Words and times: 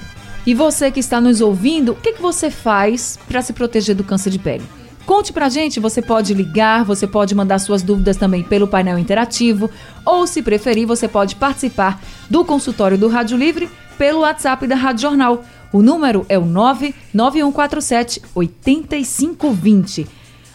E 0.45 0.53
você 0.53 0.91
que 0.91 0.99
está 0.99 1.21
nos 1.21 1.39
ouvindo, 1.39 1.93
o 1.93 1.95
que, 1.95 2.13
que 2.13 2.21
você 2.21 2.51
faz 2.51 3.17
para 3.25 3.41
se 3.41 3.53
proteger 3.53 3.95
do 3.95 4.03
câncer 4.03 4.31
de 4.31 4.39
pele? 4.39 4.65
Conte 5.07 5.31
pra 5.31 5.47
gente, 5.47 5.79
você 5.79 6.01
pode 6.01 6.33
ligar, 6.33 6.83
você 6.83 7.07
pode 7.07 7.33
mandar 7.33 7.59
suas 7.59 7.81
dúvidas 7.81 8.17
também 8.17 8.43
pelo 8.43 8.67
painel 8.67 8.99
interativo, 8.99 9.71
ou 10.05 10.27
se 10.27 10.41
preferir, 10.41 10.85
você 10.85 11.07
pode 11.07 11.37
participar 11.37 12.03
do 12.29 12.43
consultório 12.43 12.97
do 12.97 13.07
Rádio 13.07 13.37
Livre 13.37 13.69
pelo 13.97 14.19
WhatsApp 14.19 14.67
da 14.67 14.75
Rádio 14.75 15.03
Jornal. 15.03 15.45
O 15.71 15.81
número 15.81 16.25
é 16.27 16.37
o 16.37 16.43
99147 16.43 18.21
8520. 18.35 20.07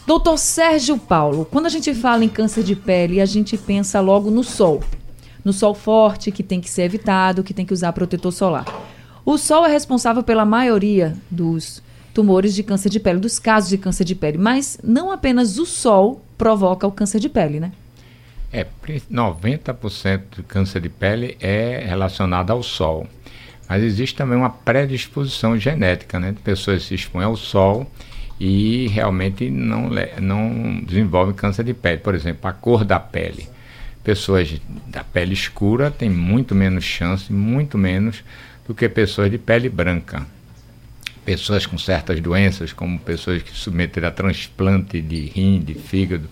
Doutor 0.05 0.37
Sérgio 0.37 0.99
Paulo, 0.99 1.47
quando 1.49 1.65
a 1.65 1.69
gente 1.69 1.91
fala 1.95 2.23
em 2.23 2.29
câncer 2.29 2.63
de 2.63 2.75
pele, 2.75 3.21
a 3.21 3.25
gente 3.25 3.57
pensa 3.57 3.99
logo 4.01 4.29
no 4.29 4.43
sol. 4.43 4.83
No 5.43 5.51
sol 5.51 5.73
forte, 5.73 6.31
que 6.31 6.43
tem 6.43 6.61
que 6.61 6.69
ser 6.69 6.83
evitado, 6.83 7.43
que 7.43 7.55
tem 7.55 7.65
que 7.65 7.73
usar 7.73 7.91
protetor 7.91 8.31
solar. 8.31 8.65
O 9.25 9.35
sol 9.35 9.65
é 9.65 9.71
responsável 9.71 10.21
pela 10.21 10.45
maioria 10.45 11.17
dos 11.31 11.81
tumores 12.13 12.53
de 12.53 12.63
câncer 12.63 12.89
de 12.89 12.99
pele, 12.99 13.19
dos 13.19 13.39
casos 13.39 13.69
de 13.69 13.77
câncer 13.77 14.03
de 14.03 14.15
pele. 14.15 14.37
Mas 14.37 14.77
não 14.83 15.11
apenas 15.11 15.57
o 15.57 15.65
sol 15.65 16.23
provoca 16.37 16.85
o 16.85 16.91
câncer 16.91 17.19
de 17.19 17.29
pele, 17.29 17.59
né? 17.59 17.71
É, 18.51 18.65
90% 19.11 20.21
do 20.37 20.43
câncer 20.43 20.79
de 20.79 20.89
pele 20.89 21.35
é 21.41 21.83
relacionado 21.87 22.51
ao 22.51 22.61
sol. 22.61 23.07
Mas 23.67 23.81
existe 23.81 24.15
também 24.15 24.37
uma 24.37 24.49
predisposição 24.49 25.57
genética, 25.57 26.19
né? 26.19 26.31
De 26.31 26.39
pessoas 26.39 26.83
se 26.83 26.93
expõem 26.93 27.25
ao 27.25 27.35
sol 27.35 27.89
e 28.39 28.87
realmente 28.89 29.49
não, 29.49 29.89
não 30.21 30.81
desenvolvem 30.85 31.33
câncer 31.33 31.63
de 31.63 31.73
pele. 31.73 31.97
Por 31.97 32.13
exemplo, 32.13 32.47
a 32.47 32.53
cor 32.53 32.85
da 32.85 32.99
pele. 32.99 33.47
Pessoas 34.03 34.61
da 34.87 35.03
pele 35.03 35.33
escura 35.33 35.89
têm 35.89 36.09
muito 36.09 36.53
menos 36.53 36.83
chance, 36.83 37.33
muito 37.33 37.77
menos 37.77 38.23
do 38.67 38.75
que 38.75 38.87
pessoas 38.87 39.31
de 39.31 39.37
pele 39.37 39.69
branca 39.69 40.25
pessoas 41.25 41.65
com 41.65 41.77
certas 41.77 42.19
doenças, 42.19 42.73
como 42.73 42.99
pessoas 42.99 43.41
que 43.41 43.51
submeteram 43.51 44.07
a 44.07 44.11
transplante 44.11 45.01
de 45.01 45.25
rim, 45.25 45.59
de 45.59 45.73
fígado, 45.73 46.29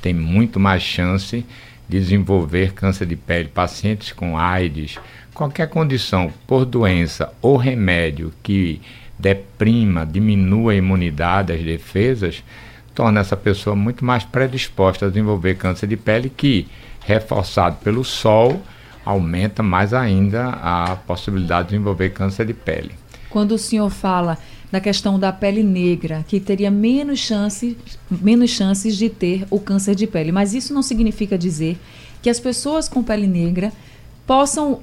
têm 0.00 0.14
muito 0.14 0.60
mais 0.60 0.82
chance 0.82 1.44
de 1.88 1.98
desenvolver 1.98 2.72
câncer 2.72 3.06
de 3.06 3.16
pele. 3.16 3.48
Pacientes 3.48 4.12
com 4.12 4.38
AIDS, 4.38 4.98
qualquer 5.32 5.68
condição 5.68 6.32
por 6.46 6.64
doença 6.64 7.32
ou 7.40 7.56
remédio 7.56 8.32
que 8.42 8.80
deprima, 9.18 10.04
diminua 10.04 10.72
a 10.72 10.76
imunidade, 10.76 11.52
as 11.52 11.62
defesas, 11.62 12.44
torna 12.94 13.20
essa 13.20 13.36
pessoa 13.36 13.74
muito 13.74 14.04
mais 14.04 14.24
predisposta 14.24 15.06
a 15.06 15.08
desenvolver 15.08 15.54
câncer 15.54 15.86
de 15.86 15.96
pele, 15.96 16.30
que, 16.30 16.66
reforçado 17.00 17.76
pelo 17.76 18.04
sol, 18.04 18.62
aumenta 19.04 19.62
mais 19.62 19.94
ainda 19.94 20.48
a 20.50 20.96
possibilidade 20.96 21.68
de 21.68 21.74
desenvolver 21.74 22.10
câncer 22.10 22.44
de 22.44 22.54
pele 22.54 22.92
quando 23.30 23.52
o 23.52 23.58
senhor 23.58 23.90
fala 23.90 24.38
da 24.70 24.80
questão 24.80 25.18
da 25.18 25.32
pele 25.32 25.62
negra, 25.62 26.24
que 26.26 26.40
teria 26.40 26.70
menos 26.70 27.20
chances, 27.20 27.76
menos 28.10 28.50
chances 28.50 28.96
de 28.96 29.08
ter 29.08 29.46
o 29.50 29.60
câncer 29.60 29.94
de 29.94 30.06
pele. 30.06 30.32
Mas 30.32 30.54
isso 30.54 30.74
não 30.74 30.82
significa 30.82 31.38
dizer 31.38 31.78
que 32.20 32.28
as 32.28 32.40
pessoas 32.40 32.88
com 32.88 33.02
pele 33.02 33.26
negra 33.26 33.72
possam 34.26 34.80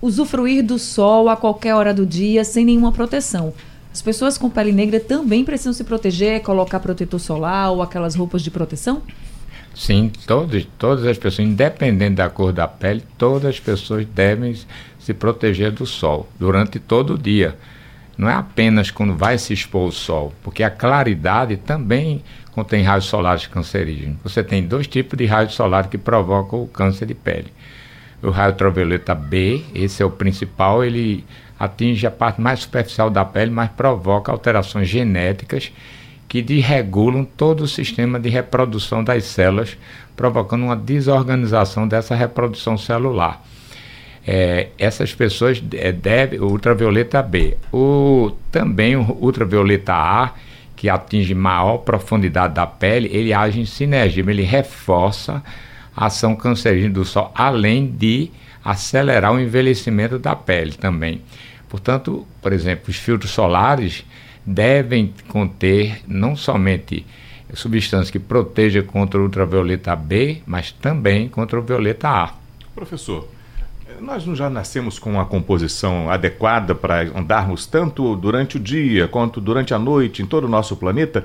usufruir 0.00 0.64
do 0.64 0.78
sol 0.78 1.28
a 1.28 1.36
qualquer 1.36 1.74
hora 1.74 1.92
do 1.92 2.06
dia 2.06 2.44
sem 2.44 2.64
nenhuma 2.64 2.92
proteção. 2.92 3.52
As 3.92 4.02
pessoas 4.02 4.36
com 4.36 4.50
pele 4.50 4.72
negra 4.72 5.00
também 5.00 5.44
precisam 5.44 5.72
se 5.72 5.84
proteger, 5.84 6.42
colocar 6.42 6.80
protetor 6.80 7.18
solar 7.18 7.70
ou 7.70 7.82
aquelas 7.82 8.14
roupas 8.14 8.42
de 8.42 8.50
proteção? 8.50 9.02
Sim, 9.74 10.10
todos, 10.26 10.66
todas 10.78 11.04
as 11.04 11.18
pessoas, 11.18 11.46
independente 11.46 12.14
da 12.14 12.30
cor 12.30 12.52
da 12.52 12.66
pele, 12.66 13.02
todas 13.18 13.50
as 13.50 13.60
pessoas 13.60 14.06
devem 14.06 14.56
se 14.98 15.12
proteger 15.12 15.70
do 15.70 15.84
sol 15.84 16.28
durante 16.38 16.78
todo 16.78 17.14
o 17.14 17.18
dia 17.18 17.56
não 18.16 18.28
é 18.28 18.34
apenas 18.34 18.90
quando 18.90 19.14
vai 19.14 19.36
se 19.36 19.52
expor 19.52 19.82
ao 19.82 19.92
sol, 19.92 20.32
porque 20.42 20.62
a 20.62 20.70
claridade 20.70 21.56
também 21.56 22.22
contém 22.52 22.82
raios 22.82 23.04
solares 23.04 23.46
cancerígenos. 23.46 24.16
Você 24.22 24.42
tem 24.42 24.66
dois 24.66 24.86
tipos 24.86 25.18
de 25.18 25.26
raios 25.26 25.54
solares 25.54 25.90
que 25.90 25.98
provocam 25.98 26.62
o 26.62 26.66
câncer 26.66 27.06
de 27.06 27.14
pele. 27.14 27.52
O 28.22 28.30
raio 28.30 28.52
ultravioleta 28.52 29.14
B, 29.14 29.62
esse 29.74 30.02
é 30.02 30.06
o 30.06 30.10
principal, 30.10 30.82
ele 30.82 31.24
atinge 31.58 32.06
a 32.06 32.10
parte 32.10 32.40
mais 32.40 32.60
superficial 32.60 33.10
da 33.10 33.24
pele, 33.24 33.50
mas 33.50 33.70
provoca 33.70 34.32
alterações 34.32 34.88
genéticas 34.88 35.70
que 36.26 36.40
desregulam 36.40 37.24
todo 37.24 37.60
o 37.62 37.68
sistema 37.68 38.18
de 38.18 38.30
reprodução 38.30 39.04
das 39.04 39.24
células, 39.24 39.76
provocando 40.16 40.64
uma 40.64 40.76
desorganização 40.76 41.86
dessa 41.86 42.14
reprodução 42.14 42.78
celular 42.78 43.42
é, 44.26 44.68
essas 44.76 45.14
pessoas 45.14 45.62
é, 45.74 45.92
devem, 45.92 46.40
ultravioleta 46.40 47.22
B, 47.22 47.56
o, 47.72 48.32
também 48.50 48.96
o 48.96 49.16
ultravioleta 49.20 49.94
A, 49.94 50.32
que 50.74 50.88
atinge 50.88 51.34
maior 51.34 51.78
profundidade 51.78 52.54
da 52.54 52.66
pele, 52.66 53.08
ele 53.12 53.32
age 53.32 53.60
em 53.60 53.64
sinergia, 53.64 54.24
ele 54.26 54.42
reforça 54.42 55.42
a 55.96 56.06
ação 56.06 56.34
cancerígena 56.34 56.92
do 56.92 57.04
sol, 57.04 57.32
além 57.34 57.86
de 57.86 58.30
acelerar 58.64 59.32
o 59.32 59.40
envelhecimento 59.40 60.18
da 60.18 60.34
pele 60.34 60.72
também. 60.72 61.22
Portanto, 61.68 62.26
por 62.42 62.52
exemplo, 62.52 62.86
os 62.88 62.96
filtros 62.96 63.30
solares 63.30 64.04
devem 64.44 65.14
conter 65.28 66.02
não 66.06 66.36
somente 66.36 67.06
substâncias 67.54 68.10
que 68.10 68.18
protejam 68.18 68.82
contra 68.82 69.20
o 69.20 69.22
ultravioleta 69.22 69.94
B, 69.94 70.42
mas 70.44 70.72
também 70.72 71.28
contra 71.28 71.58
o 71.58 71.62
violeta 71.62 72.08
A. 72.08 72.34
Professor, 72.74 73.28
nós 74.00 74.22
já 74.22 74.50
nascemos 74.50 74.98
com 74.98 75.10
uma 75.10 75.24
composição 75.24 76.10
adequada 76.10 76.74
para 76.74 77.02
andarmos 77.16 77.66
tanto 77.66 78.16
durante 78.16 78.56
o 78.56 78.60
dia 78.60 79.08
quanto 79.08 79.40
durante 79.40 79.72
a 79.74 79.78
noite 79.78 80.22
em 80.22 80.26
todo 80.26 80.44
o 80.44 80.48
nosso 80.48 80.76
planeta? 80.76 81.24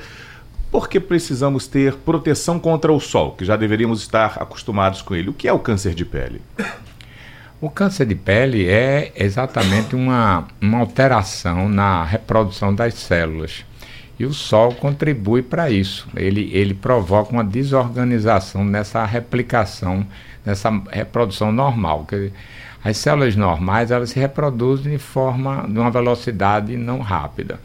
Por 0.71 0.87
que 0.87 0.99
precisamos 0.99 1.67
ter 1.67 1.95
proteção 1.95 2.59
contra 2.59 2.93
o 2.93 2.99
sol, 2.99 3.31
que 3.33 3.43
já 3.43 3.57
deveríamos 3.57 4.01
estar 4.01 4.37
acostumados 4.39 5.01
com 5.01 5.13
ele? 5.13 5.29
O 5.29 5.33
que 5.33 5.47
é 5.47 5.53
o 5.53 5.59
câncer 5.59 5.93
de 5.93 6.05
pele? 6.05 6.41
O 7.59 7.69
câncer 7.69 8.05
de 8.07 8.15
pele 8.15 8.67
é 8.67 9.11
exatamente 9.15 9.95
uma, 9.95 10.47
uma 10.59 10.79
alteração 10.79 11.69
na 11.69 12.03
reprodução 12.03 12.73
das 12.73 12.95
células. 12.95 13.65
E 14.17 14.25
o 14.25 14.33
sol 14.33 14.73
contribui 14.75 15.41
para 15.41 15.69
isso. 15.69 16.07
Ele, 16.15 16.49
ele 16.53 16.73
provoca 16.73 17.31
uma 17.31 17.43
desorganização 17.43 18.63
nessa 18.63 19.03
replicação, 19.03 20.05
nessa 20.45 20.69
reprodução 20.91 21.51
normal. 21.51 22.07
As 22.83 22.97
células 22.97 23.35
normais 23.35 23.91
elas 23.91 24.09
se 24.09 24.19
reproduzem 24.19 24.91
de 24.91 24.97
forma 24.97 25.65
de 25.67 25.77
uma 25.77 25.91
velocidade 25.91 26.75
não 26.75 26.99
rápida, 26.99 27.59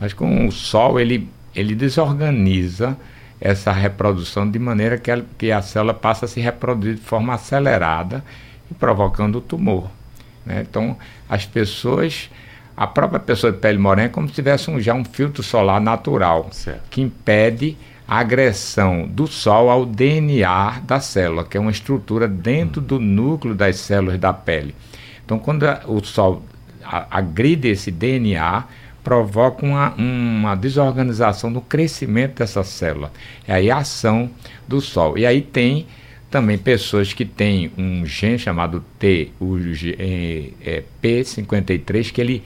mas 0.00 0.12
com 0.12 0.46
o 0.46 0.52
sol 0.52 0.98
ele 0.98 1.28
ele 1.54 1.74
desorganiza 1.74 2.96
essa 3.40 3.72
reprodução 3.72 4.48
de 4.50 4.58
maneira 4.58 4.98
que 4.98 5.10
a, 5.10 5.22
que 5.38 5.50
a 5.50 5.62
célula 5.62 5.94
passa 5.94 6.26
a 6.26 6.28
se 6.28 6.38
reproduzir 6.38 6.96
de 6.96 7.00
forma 7.00 7.32
acelerada 7.32 8.22
e 8.70 8.74
provocando 8.74 9.36
o 9.36 9.40
tumor. 9.40 9.90
Né? 10.44 10.66
Então 10.68 10.96
as 11.28 11.46
pessoas 11.46 12.30
a 12.76 12.86
própria 12.86 13.18
pessoa 13.18 13.50
de 13.50 13.58
pele 13.58 13.78
morena 13.78 14.08
é 14.08 14.10
como 14.10 14.28
se 14.28 14.34
tivesse 14.34 14.70
um, 14.70 14.78
já 14.78 14.92
um 14.92 15.02
filtro 15.02 15.42
solar 15.42 15.80
natural, 15.80 16.48
Certo. 16.52 16.82
que 16.90 17.00
impede 17.00 17.74
agressão 18.06 19.06
do 19.06 19.26
sol 19.26 19.68
ao 19.70 19.84
DNA 19.84 20.80
da 20.86 21.00
célula, 21.00 21.44
que 21.44 21.56
é 21.56 21.60
uma 21.60 21.70
estrutura 21.70 22.28
dentro 22.28 22.80
do 22.80 22.98
núcleo 23.00 23.54
das 23.54 23.76
células 23.76 24.18
da 24.18 24.32
pele. 24.32 24.74
Então, 25.24 25.38
quando 25.38 25.64
a- 25.64 25.82
o 25.86 26.04
sol 26.04 26.42
agride 27.10 27.68
esse 27.68 27.90
DNA, 27.90 28.64
provoca 29.02 29.64
uma, 29.64 29.94
uma 29.94 30.54
desorganização 30.54 31.50
no 31.50 31.60
crescimento 31.60 32.38
dessa 32.38 32.62
célula. 32.64 33.12
É 33.46 33.54
aí 33.54 33.70
a 33.70 33.78
ação 33.78 34.30
do 34.66 34.80
sol. 34.80 35.16
E 35.16 35.24
aí 35.24 35.40
tem 35.42 35.86
também 36.30 36.58
pessoas 36.58 37.12
que 37.12 37.24
têm 37.24 37.70
um 37.78 38.04
gene 38.04 38.38
chamado 38.38 38.84
T, 38.98 39.30
o 39.40 39.56
é, 39.98 40.50
é, 40.64 40.82
P53, 41.02 42.10
que 42.12 42.20
ele 42.20 42.42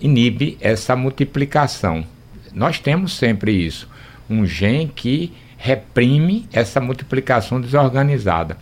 inibe 0.00 0.56
essa 0.60 0.94
multiplicação. 0.94 2.04
Nós 2.52 2.78
temos 2.78 3.12
sempre 3.16 3.52
isso, 3.52 3.88
um 4.28 4.46
gene 4.46 4.90
que 4.94 5.32
reprime 5.56 6.46
essa 6.52 6.80
multiplicação 6.80 7.60
desorganizada. 7.60 8.56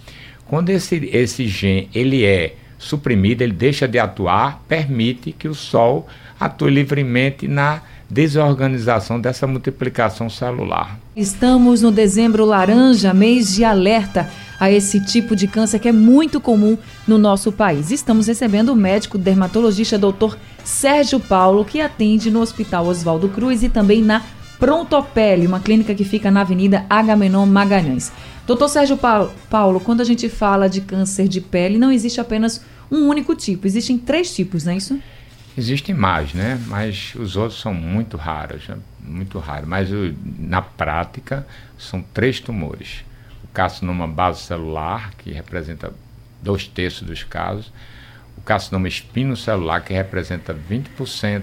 Quando 0.47 0.71
esse, 0.71 1.09
esse 1.13 1.47
gene 1.47 1.89
ele 1.95 2.25
é 2.25 2.55
suprimido, 2.79 3.43
ele 3.43 3.53
deixa 3.53 3.87
de 3.87 3.99
atuar, 3.99 4.63
permite 4.69 5.33
que 5.33 5.49
o 5.49 5.55
Sol 5.55 6.07
atue 6.39 6.71
livremente 6.71 7.47
na 7.47 7.83
desorganização 8.11 9.19
dessa 9.19 9.47
multiplicação 9.47 10.29
celular. 10.29 10.99
Estamos 11.17 11.81
no 11.81 11.91
dezembro 11.91 12.45
laranja, 12.45 13.15
mês 13.15 13.55
de 13.55 13.65
alerta 13.65 14.29
a 14.61 14.71
esse 14.71 15.01
tipo 15.01 15.35
de 15.35 15.49
câncer 15.49 15.79
que 15.79 15.89
é 15.89 15.93
muito 15.93 16.41
comum 16.41 16.77
no 17.07 17.17
nosso 17.17 17.51
país. 17.51 17.91
Estamos 17.91 18.27
recebendo 18.27 18.69
o 18.71 18.77
médico 18.77 19.17
dermatologista 19.17 19.99
Dr. 19.99 20.37
Sérgio 20.63 21.19
Paulo, 21.19 21.65
que 21.65 21.81
atende 21.81 22.31
no 22.31 22.41
Hospital 22.41 22.87
Oswaldo 22.87 23.29
Cruz 23.29 23.63
e 23.63 23.69
também 23.69 24.03
na 24.03 24.23
Prontopele, 24.63 25.45
uma 25.45 25.59
clínica 25.59 25.93
que 25.93 26.05
fica 26.05 26.31
na 26.31 26.43
Avenida 26.43 26.87
Agamenon 26.89 27.45
Magalhães. 27.47 28.13
Doutor 28.47 28.69
Sérgio 28.69 28.97
Paulo, 28.97 29.81
quando 29.81 30.03
a 30.03 30.05
gente 30.05 30.29
fala 30.29 30.69
de 30.69 30.81
câncer 30.81 31.27
de 31.27 31.41
pele, 31.41 31.79
não 31.79 31.91
existe 31.91 32.21
apenas 32.21 32.65
um 32.89 33.09
único 33.09 33.35
tipo, 33.35 33.67
existem 33.67 33.99
três 33.99 34.33
tipos, 34.33 34.65
não 34.65 34.73
é 34.73 34.77
isso? 34.77 35.01
Existem 35.59 35.93
mais, 35.93 36.33
né? 36.33 36.63
Mas 36.69 37.13
os 37.17 37.35
outros 37.35 37.61
são 37.61 37.75
muito 37.75 38.17
raros, 38.17 38.69
né? 38.69 38.77
muito 39.01 39.37
raros. 39.41 39.69
Mas 39.69 39.89
na 40.39 40.63
prática 40.63 41.45
são 41.77 42.01
três 42.15 42.39
tumores: 42.39 43.05
o 43.43 43.49
carcinoma 43.49 44.07
basocelular, 44.07 45.11
que 45.19 45.33
representa 45.33 45.93
dois 46.41 46.69
terços 46.69 47.03
dos 47.03 47.25
casos, 47.25 47.73
o 48.39 48.41
carcinoma 48.41 48.87
espinocelular, 48.87 49.83
que 49.83 49.93
representa 49.93 50.55
20%, 50.55 51.43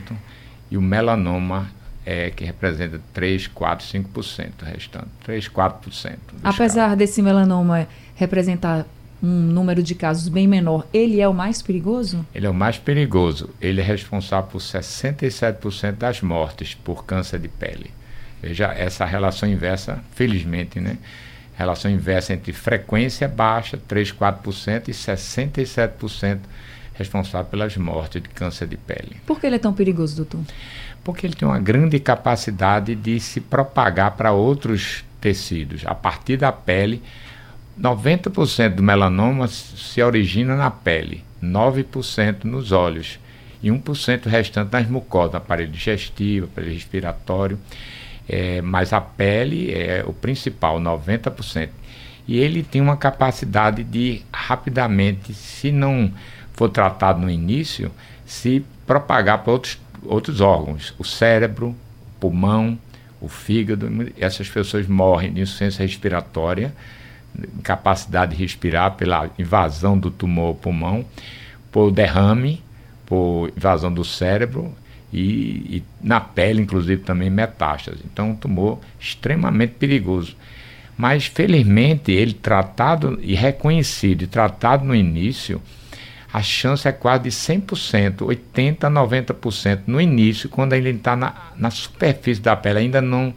e 0.71 0.77
o 0.77 0.81
melanoma, 0.81 1.69
é, 2.06 2.30
que 2.30 2.44
representa 2.44 3.01
3, 3.13 3.48
4, 3.48 3.86
5% 3.86 4.51
restante. 4.63 5.07
3, 5.24 5.48
4%. 5.48 5.80
dos 5.86 6.01
casos. 6.01 6.18
Apesar 6.44 6.96
desse 6.96 7.22
melanoma 7.22 7.88
representar 8.16 8.86
um 9.22 9.28
número 9.28 9.84
de 9.84 9.94
casos 9.96 10.30
bem 10.30 10.48
menor, 10.48 10.88
ele 10.94 11.19
é 11.19 11.28
o 11.28 11.34
mais 11.34 11.62
perigoso? 11.62 12.25
Ele 12.34 12.48
é 12.48 12.50
o 12.50 12.54
mais 12.54 12.78
perigoso. 12.78 13.50
Ele 13.62 13.81
é 13.81 13.84
responsável 13.84 14.50
por 14.50 14.60
67% 14.60 15.94
das 15.94 16.22
mortes 16.22 16.74
por 16.74 17.06
câncer 17.06 17.40
de 17.40 17.50
pele. 17.50 17.92
Veja 18.42 18.68
essa 18.68 19.04
relação 19.04 19.50
inversa, 19.50 20.00
felizmente, 20.13 20.80
né? 20.80 20.98
Relação 21.57 21.92
inversa 21.92 22.34
entre 22.34 22.54
frequência 22.54 23.28
baixa, 23.28 23.78
3, 23.86 24.13
4%, 24.13 24.88
e 24.88 24.92
67% 24.92 26.40
responsável 26.94 27.50
pelas 27.50 27.75
mortes 27.78 28.22
de 28.22 28.30
câncer 28.30 28.68
de 28.68 28.78
pele. 28.78 29.18
Por 29.25 29.40
que 29.40 29.48
ele 29.48 29.56
é 29.56 29.60
tão 29.60 29.74
perigoso, 29.74 30.16
doutor? 30.18 30.42
Porque 31.04 31.25
ele 31.25 31.36
tem 31.36 31.48
uma 31.48 31.60
grande 31.60 32.00
capacidade 32.00 32.96
de 32.96 33.19
se 33.19 33.40
propagar 33.40 34.12
para 34.12 34.31
outros 34.31 35.04
tecidos. 35.19 35.84
A 35.86 35.96
partir 35.96 36.38
da 36.38 36.51
pele, 36.51 37.01
90% 37.80 38.75
do 38.75 38.84
melanoma 38.84 39.48
se 39.48 40.01
origina 40.01 40.56
na 40.56 40.69
pele, 40.69 41.24
9% 41.42 42.44
nos 42.44 42.72
olhos 42.72 43.19
e 43.63 43.69
1% 43.69 44.25
restante 44.28 44.72
nas 44.72 44.88
mucosas, 44.88 45.36
aparelho 45.36 45.72
digestivo, 45.72 46.48
aparelho 46.48 46.74
respiratório. 46.74 47.60
É, 48.28 48.62
mas 48.62 48.94
a 48.94 49.02
pele 49.02 49.74
é 49.74 50.04
o 50.06 50.13
principal, 50.13 50.80
90%. 50.80 51.69
E 52.28 52.38
ele 52.38 52.62
tem 52.62 52.80
uma 52.80 52.95
capacidade 52.95 53.84
de 53.84 54.22
rapidamente, 54.31 55.34
se 55.34 55.72
não 55.72 56.13
for 56.54 56.69
tratado 56.69 57.19
no 57.22 57.30
início, 57.30 57.92
se 58.25 58.63
propagar 58.86 59.40
para 59.40 59.54
outros, 59.54 59.80
outros 60.06 60.42
órgãos, 60.42 60.94
o 60.98 61.04
cérebro, 61.04 61.69
o 61.69 62.19
pulmão, 62.19 62.78
o 63.22 63.28
fígado. 63.28 63.90
Essas 64.18 64.50
pessoas 64.50 64.88
morrem 64.88 65.34
de 65.34 65.42
insuficiência 65.42 65.84
respiratória, 65.84 66.74
incapacidade 67.57 68.36
de 68.36 68.42
respirar 68.42 68.96
pela 68.96 69.30
invasão 69.38 69.98
do 69.98 70.10
tumor 70.10 70.48
ao 70.48 70.56
pulmão, 70.56 71.06
por 71.72 71.92
derrame, 71.92 72.63
por 73.06 73.51
invasão 73.56 73.92
do 73.92 74.04
cérebro 74.04 74.74
e, 75.12 75.78
e 75.78 75.84
na 76.02 76.19
pele, 76.19 76.62
inclusive, 76.62 77.02
também 77.02 77.30
metástase. 77.30 78.00
Então, 78.06 78.31
um 78.31 78.36
tumor 78.36 78.80
extremamente 79.00 79.74
perigoso. 79.74 80.36
Mas, 80.98 81.25
felizmente, 81.25 82.12
ele 82.12 82.34
tratado 82.34 83.19
e 83.22 83.34
reconhecido 83.34 84.24
e 84.24 84.28
tratado 84.28 84.84
no 84.84 84.94
início, 84.94 85.62
a 86.31 86.42
chance 86.44 86.88
é 86.88 86.92
quase 86.92 87.24
de 87.24 87.30
100%, 87.30 88.18
80% 88.18 88.84
a 88.84 88.90
90% 88.90 89.81
no 89.88 90.00
início, 90.00 90.48
quando 90.48 90.74
ele 90.74 90.92
está 90.92 91.16
na, 91.16 91.34
na 91.56 91.72
superfície 91.72 92.42
da 92.42 92.56
pele, 92.56 92.80
ainda 92.80 93.02
não, 93.02 93.34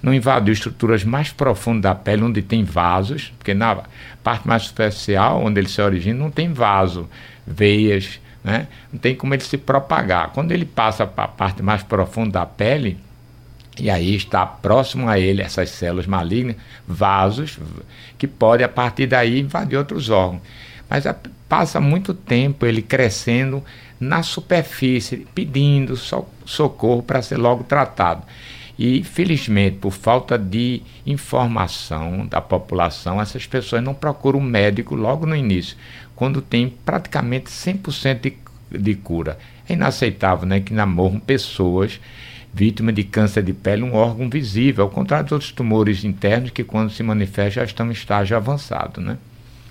não 0.00 0.14
invadiu 0.14 0.52
estruturas 0.52 1.02
mais 1.02 1.32
profundas 1.32 1.82
da 1.82 1.94
pele, 1.94 2.22
onde 2.22 2.40
tem 2.40 2.62
vasos, 2.62 3.32
porque 3.36 3.54
na 3.54 3.82
parte 4.22 4.46
mais 4.46 4.64
superficial, 4.64 5.42
onde 5.44 5.58
ele 5.60 5.68
se 5.68 5.82
origina, 5.82 6.18
não 6.18 6.30
tem 6.30 6.52
vaso, 6.52 7.08
veias, 7.44 8.20
né? 8.44 8.68
não 8.92 9.00
tem 9.00 9.16
como 9.16 9.34
ele 9.34 9.42
se 9.42 9.58
propagar. 9.58 10.30
Quando 10.30 10.52
ele 10.52 10.64
passa 10.64 11.06
para 11.06 11.24
a 11.24 11.28
parte 11.28 11.60
mais 11.60 11.82
profunda 11.82 12.38
da 12.38 12.46
pele, 12.46 12.98
e 13.80 13.90
aí 13.90 14.14
está 14.14 14.46
próximo 14.46 15.08
a 15.08 15.18
ele 15.18 15.42
essas 15.42 15.70
células 15.70 16.06
malignas, 16.06 16.56
vasos, 16.86 17.58
que 18.16 18.26
podem 18.26 18.64
a 18.64 18.68
partir 18.68 19.06
daí 19.06 19.40
invadir 19.40 19.76
outros 19.76 20.08
órgãos. 20.08 20.42
Mas 20.88 21.06
a, 21.06 21.14
passa 21.48 21.80
muito 21.80 22.14
tempo 22.14 22.66
ele 22.66 22.82
crescendo 22.82 23.62
na 23.98 24.22
superfície, 24.22 25.26
pedindo 25.34 25.96
so, 25.96 26.26
socorro 26.44 27.02
para 27.02 27.22
ser 27.22 27.36
logo 27.36 27.64
tratado. 27.64 28.22
E, 28.78 29.02
felizmente, 29.02 29.78
por 29.78 29.90
falta 29.90 30.38
de 30.38 30.82
informação 31.04 32.26
da 32.26 32.40
população, 32.40 33.20
essas 33.20 33.44
pessoas 33.44 33.82
não 33.82 33.92
procuram 33.92 34.38
um 34.38 34.42
médico 34.42 34.94
logo 34.94 35.26
no 35.26 35.34
início, 35.34 35.76
quando 36.14 36.40
tem 36.40 36.72
praticamente 36.84 37.46
100% 37.46 38.20
de, 38.20 38.36
de 38.78 38.94
cura. 38.94 39.36
É 39.68 39.72
inaceitável 39.72 40.46
né, 40.46 40.60
que 40.60 40.72
morram 40.72 41.18
pessoas 41.18 42.00
vítimas 42.54 42.94
de 42.94 43.04
câncer 43.04 43.42
de 43.42 43.52
pele, 43.52 43.82
um 43.82 43.94
órgão 43.94 44.30
visível, 44.30 44.84
ao 44.84 44.90
contrário 44.90 45.24
dos 45.24 45.32
outros 45.32 45.52
tumores 45.52 46.04
internos 46.04 46.50
que, 46.50 46.62
quando 46.62 46.90
se 46.90 47.02
manifestam, 47.02 47.62
já 47.62 47.64
estão 47.64 47.88
em 47.88 47.92
estágio 47.92 48.36
avançado. 48.36 49.00
Né? 49.00 49.18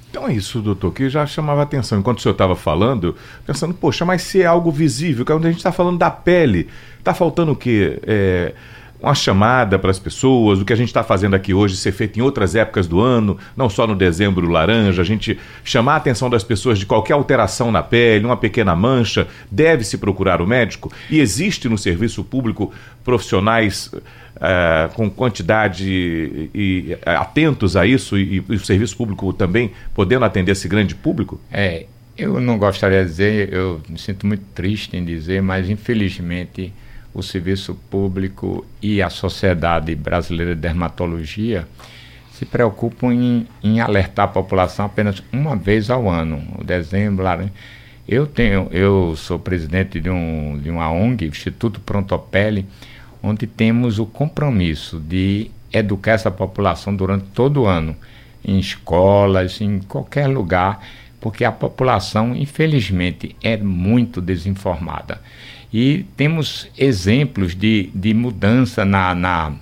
Então 0.10 0.28
é 0.28 0.34
isso, 0.34 0.62
doutor, 0.62 0.94
que 0.94 1.10
já 1.10 1.26
chamava 1.26 1.62
atenção. 1.62 2.00
Enquanto 2.00 2.20
o 2.20 2.22
senhor 2.22 2.34
estava 2.34 2.56
falando, 2.56 3.16
pensando, 3.46 3.74
poxa, 3.74 4.06
mas 4.06 4.22
se 4.22 4.42
é 4.42 4.46
algo 4.46 4.72
visível, 4.72 5.26
que 5.26 5.32
é 5.32 5.36
a 5.36 5.40
gente 5.40 5.58
está 5.58 5.72
falando 5.72 5.98
da 5.98 6.10
pele, 6.10 6.70
está 6.98 7.14
faltando 7.14 7.52
o 7.52 7.56
quê? 7.56 8.00
É, 8.04 8.54
uma 9.00 9.14
chamada 9.14 9.78
para 9.78 9.92
as 9.92 10.00
pessoas, 10.00 10.60
o 10.60 10.66
que 10.66 10.74
a 10.74 10.76
gente 10.76 10.88
está 10.88 11.04
fazendo 11.04 11.36
aqui 11.36 11.54
hoje 11.54 11.78
ser 11.78 11.92
feito 11.92 12.18
em 12.18 12.22
outras 12.22 12.56
épocas 12.56 12.88
do 12.88 13.00
ano, 13.00 13.38
não 13.56 13.70
só 13.70 13.86
no 13.86 13.96
dezembro 13.96 14.50
laranja, 14.50 15.02
a 15.02 15.06
gente 15.06 15.38
chamar 15.64 15.94
a 15.94 15.98
atenção 15.98 16.30
das 16.30 16.44
pessoas 16.44 16.80
de 16.80 16.86
qualquer 16.86 17.14
alteração 17.14 17.72
na 17.72 17.84
pele, 17.84 18.26
uma 18.26 18.38
pequena 18.38 18.76
mancha, 18.76 19.28
deve-se 19.52 19.98
procurar 19.98 20.42
o 20.42 20.48
médico. 20.48 20.92
E 21.10 21.20
existe 21.20 21.70
no 21.70 21.78
serviço 21.78 22.24
público 22.24 22.74
profissionais 23.04 23.92
uh, 24.38 24.94
com 24.94 25.10
quantidade 25.10 25.88
e, 25.88 26.50
e 26.54 26.98
atentos 27.06 27.76
a 27.76 27.86
isso 27.86 28.18
e, 28.18 28.44
e 28.50 28.56
o 28.56 28.60
serviço 28.60 28.98
público 28.98 29.32
também 29.32 29.72
podendo 29.94 30.26
atender 30.26 30.54
esse 30.54 30.68
grande 30.68 30.96
público? 30.96 31.40
É, 31.52 31.86
eu 32.18 32.40
não 32.42 32.58
gostaria 32.58 33.04
de 33.04 33.10
dizer, 33.10 33.54
eu 33.54 33.80
me 33.88 34.00
sinto 34.00 34.26
muito 34.26 34.44
triste 34.56 34.98
em 34.98 35.06
dizer, 35.06 35.42
mas 35.42 35.70
infelizmente 35.70 36.74
o 37.18 37.24
serviço 37.24 37.74
público 37.90 38.64
e 38.80 39.02
a 39.02 39.10
Sociedade 39.10 39.96
Brasileira 39.96 40.54
de 40.54 40.62
Dermatologia 40.62 41.68
se 42.32 42.46
preocupam 42.46 43.12
em, 43.12 43.48
em, 43.64 43.80
alertar 43.80 44.26
a 44.26 44.28
população 44.28 44.86
apenas 44.86 45.24
uma 45.34 45.56
vez 45.56 45.90
ao 45.90 46.08
ano, 46.08 46.48
o 46.60 46.64
dezembro, 46.64 47.24
laranja. 47.24 47.52
Eu 48.08 48.28
tenho, 48.28 48.68
eu 48.72 49.16
sou 49.16 49.40
presidente 49.40 50.00
de, 50.00 50.12
um, 50.12 50.60
de 50.62 50.70
uma 50.70 50.92
ONG, 50.92 51.26
Instituto 51.26 51.80
Prontopele, 51.80 52.68
onde 53.24 53.48
temos 53.48 53.98
o 53.98 54.06
compromisso 54.06 55.00
de 55.00 55.50
educar 55.74 56.12
essa 56.12 56.30
população 56.30 56.96
durante 56.96 57.26
todo 57.34 57.64
o 57.64 57.66
ano, 57.66 57.96
em 58.46 58.60
escolas, 58.60 59.60
em 59.60 59.80
qualquer 59.80 60.28
lugar, 60.28 60.86
porque 61.20 61.44
a 61.44 61.52
população, 61.52 62.36
infelizmente, 62.36 63.36
é 63.42 63.58
muito 63.58 64.22
desinformada. 64.22 65.20
E 65.72 66.06
temos 66.16 66.70
exemplos 66.78 67.56
de, 67.56 67.90
de 67.94 68.14
mudança 68.14 68.86
na, 68.86 69.14
na, 69.14 69.54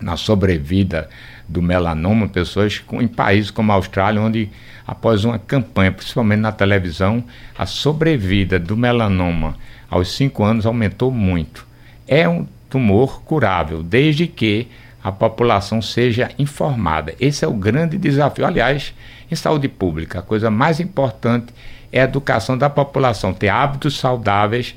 na 0.00 0.16
sobrevida 0.16 1.08
do 1.48 1.62
melanoma, 1.62 2.28
pessoas 2.28 2.78
com, 2.78 3.00
em 3.00 3.08
países 3.08 3.50
como 3.50 3.72
a 3.72 3.76
Austrália, 3.76 4.20
onde 4.20 4.50
após 4.86 5.24
uma 5.24 5.38
campanha, 5.38 5.92
principalmente 5.92 6.40
na 6.40 6.52
televisão, 6.52 7.24
a 7.56 7.66
sobrevida 7.66 8.58
do 8.58 8.76
melanoma 8.76 9.56
aos 9.90 10.12
5 10.12 10.44
anos 10.44 10.66
aumentou 10.66 11.10
muito. 11.10 11.66
É 12.06 12.28
um 12.28 12.46
tumor 12.68 13.22
curável, 13.22 13.82
desde 13.82 14.26
que 14.26 14.68
a 15.02 15.12
população 15.12 15.80
seja 15.80 16.30
informada. 16.38 17.14
Esse 17.20 17.44
é 17.44 17.48
o 17.48 17.52
grande 17.52 17.96
desafio. 17.96 18.44
Aliás, 18.44 18.94
em 19.30 19.34
saúde 19.34 19.68
pública, 19.68 20.18
a 20.18 20.22
coisa 20.22 20.50
mais 20.50 20.80
importante 20.80 21.52
é 21.92 22.00
a 22.00 22.04
educação 22.04 22.58
da 22.58 22.68
população, 22.68 23.32
ter 23.32 23.48
hábitos 23.48 23.98
saudáveis 23.98 24.74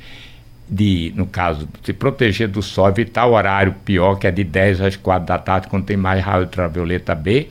de, 0.72 1.12
no 1.18 1.26
caso, 1.26 1.68
se 1.84 1.92
proteger 1.92 2.48
do 2.48 2.62
sol, 2.62 2.88
evitar 2.88 3.26
o 3.26 3.34
horário 3.34 3.76
pior, 3.84 4.16
que 4.16 4.26
é 4.26 4.32
de 4.32 4.44
10 4.44 4.80
às 4.80 4.96
4 4.96 5.28
da 5.28 5.38
tarde, 5.38 5.68
quando 5.68 5.84
tem 5.84 5.98
mais 5.98 6.24
raio 6.24 6.44
ultravioleta 6.44 7.14
B, 7.14 7.50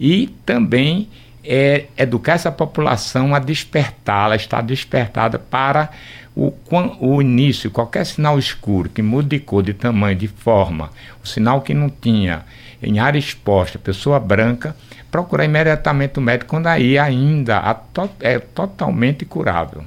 e 0.00 0.34
também 0.44 1.08
é, 1.44 1.84
educar 1.96 2.32
essa 2.32 2.50
população 2.50 3.36
a 3.36 3.38
despertá-la, 3.38 4.34
estar 4.34 4.62
despertada 4.62 5.38
para 5.38 5.90
o, 6.34 6.52
o 7.00 7.22
início, 7.22 7.70
qualquer 7.70 8.04
sinal 8.04 8.36
escuro 8.36 8.90
que 8.90 9.00
mude 9.00 9.28
de 9.28 9.38
cor, 9.38 9.62
de 9.62 9.72
tamanho, 9.72 10.16
de 10.16 10.26
forma, 10.26 10.90
o 11.22 11.26
sinal 11.26 11.62
que 11.62 11.72
não 11.72 11.88
tinha 11.88 12.44
em 12.82 12.98
área 12.98 13.18
exposta, 13.18 13.78
pessoa 13.78 14.18
branca, 14.18 14.76
procurar 15.10 15.44
imediatamente 15.44 16.18
o 16.18 16.22
médico, 16.22 16.50
quando 16.50 16.66
aí 16.66 16.98
ainda 16.98 17.74
to, 17.92 18.10
é 18.20 18.40
totalmente 18.40 19.24
curável. 19.24 19.84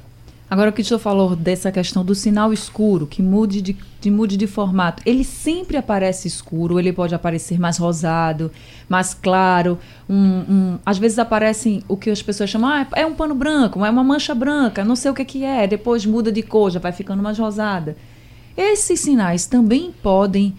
Agora, 0.50 0.70
o 0.70 0.72
que 0.72 0.82
o 0.82 0.84
senhor 0.84 0.98
falou 0.98 1.36
dessa 1.36 1.70
questão 1.70 2.04
do 2.04 2.12
sinal 2.12 2.52
escuro, 2.52 3.06
que 3.06 3.22
mude 3.22 3.62
de, 3.62 3.76
de, 4.00 4.10
mude 4.10 4.36
de 4.36 4.48
formato, 4.48 5.00
ele 5.06 5.22
sempre 5.22 5.76
aparece 5.76 6.26
escuro, 6.26 6.76
ele 6.76 6.92
pode 6.92 7.14
aparecer 7.14 7.56
mais 7.56 7.78
rosado, 7.78 8.50
mais 8.88 9.14
claro. 9.14 9.78
Um, 10.08 10.16
um, 10.16 10.78
às 10.84 10.98
vezes 10.98 11.20
aparecem 11.20 11.84
o 11.86 11.96
que 11.96 12.10
as 12.10 12.20
pessoas 12.20 12.50
chamam, 12.50 12.68
ah, 12.68 12.84
é 12.96 13.06
um 13.06 13.14
pano 13.14 13.32
branco, 13.32 13.84
é 13.84 13.90
uma 13.90 14.02
mancha 14.02 14.34
branca, 14.34 14.84
não 14.84 14.96
sei 14.96 15.12
o 15.12 15.14
que, 15.14 15.24
que 15.24 15.44
é, 15.44 15.68
depois 15.68 16.04
muda 16.04 16.32
de 16.32 16.42
cor, 16.42 16.68
já 16.68 16.80
vai 16.80 16.90
ficando 16.90 17.22
mais 17.22 17.38
rosada. 17.38 17.96
Esses 18.56 18.98
sinais 18.98 19.46
também 19.46 19.94
podem 20.02 20.52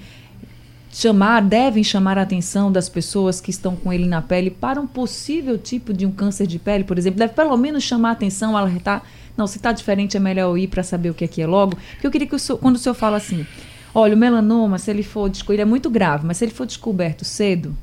chamar, 0.90 1.42
devem 1.42 1.84
chamar 1.84 2.18
a 2.18 2.22
atenção 2.22 2.72
das 2.72 2.88
pessoas 2.88 3.42
que 3.42 3.50
estão 3.50 3.76
com 3.76 3.92
ele 3.92 4.08
na 4.08 4.22
pele 4.22 4.50
para 4.50 4.80
um 4.80 4.88
possível 4.88 5.58
tipo 5.58 5.92
de 5.92 6.06
um 6.06 6.12
câncer 6.12 6.48
de 6.48 6.58
pele, 6.58 6.86
por 6.86 6.98
exemplo. 6.98 7.20
Deve 7.20 7.34
pelo 7.34 7.58
menos 7.58 7.84
chamar 7.84 8.10
a 8.10 8.14
atenção, 8.14 8.56
alertar 8.56 9.04
não, 9.38 9.48
se 9.48 9.58
está 9.58 9.72
diferente 9.72 10.18
é 10.18 10.20
melhor 10.20 10.58
ir 10.58 10.68
para 10.68 10.84
saber 10.84 11.10
o 11.10 11.14
que 11.14 11.26
aqui 11.26 11.42
é 11.42 11.48
logo. 11.48 11.78
Porque 11.94 12.08
eu 12.08 12.12
queria 12.12 12.28
que 12.28 12.36
o 12.36 12.40
senhor, 12.40 12.58
quando 12.58 12.76
o 12.76 12.80
senhor 12.80 12.96
fala 12.96 13.18
assim, 13.18 13.46
olha, 13.94 14.16
o 14.16 14.18
melanoma, 14.18 14.78
se 14.78 14.90
ele 14.92 15.04
for 15.04 15.30
descoberto, 15.30 15.62
é 15.62 15.66
muito 15.66 15.90
grave, 15.90 16.26
mas 16.26 16.38
se 16.38 16.46
ele 16.46 16.52
for 16.52 16.66
descoberto 16.66 17.26
cedo, 17.26 17.76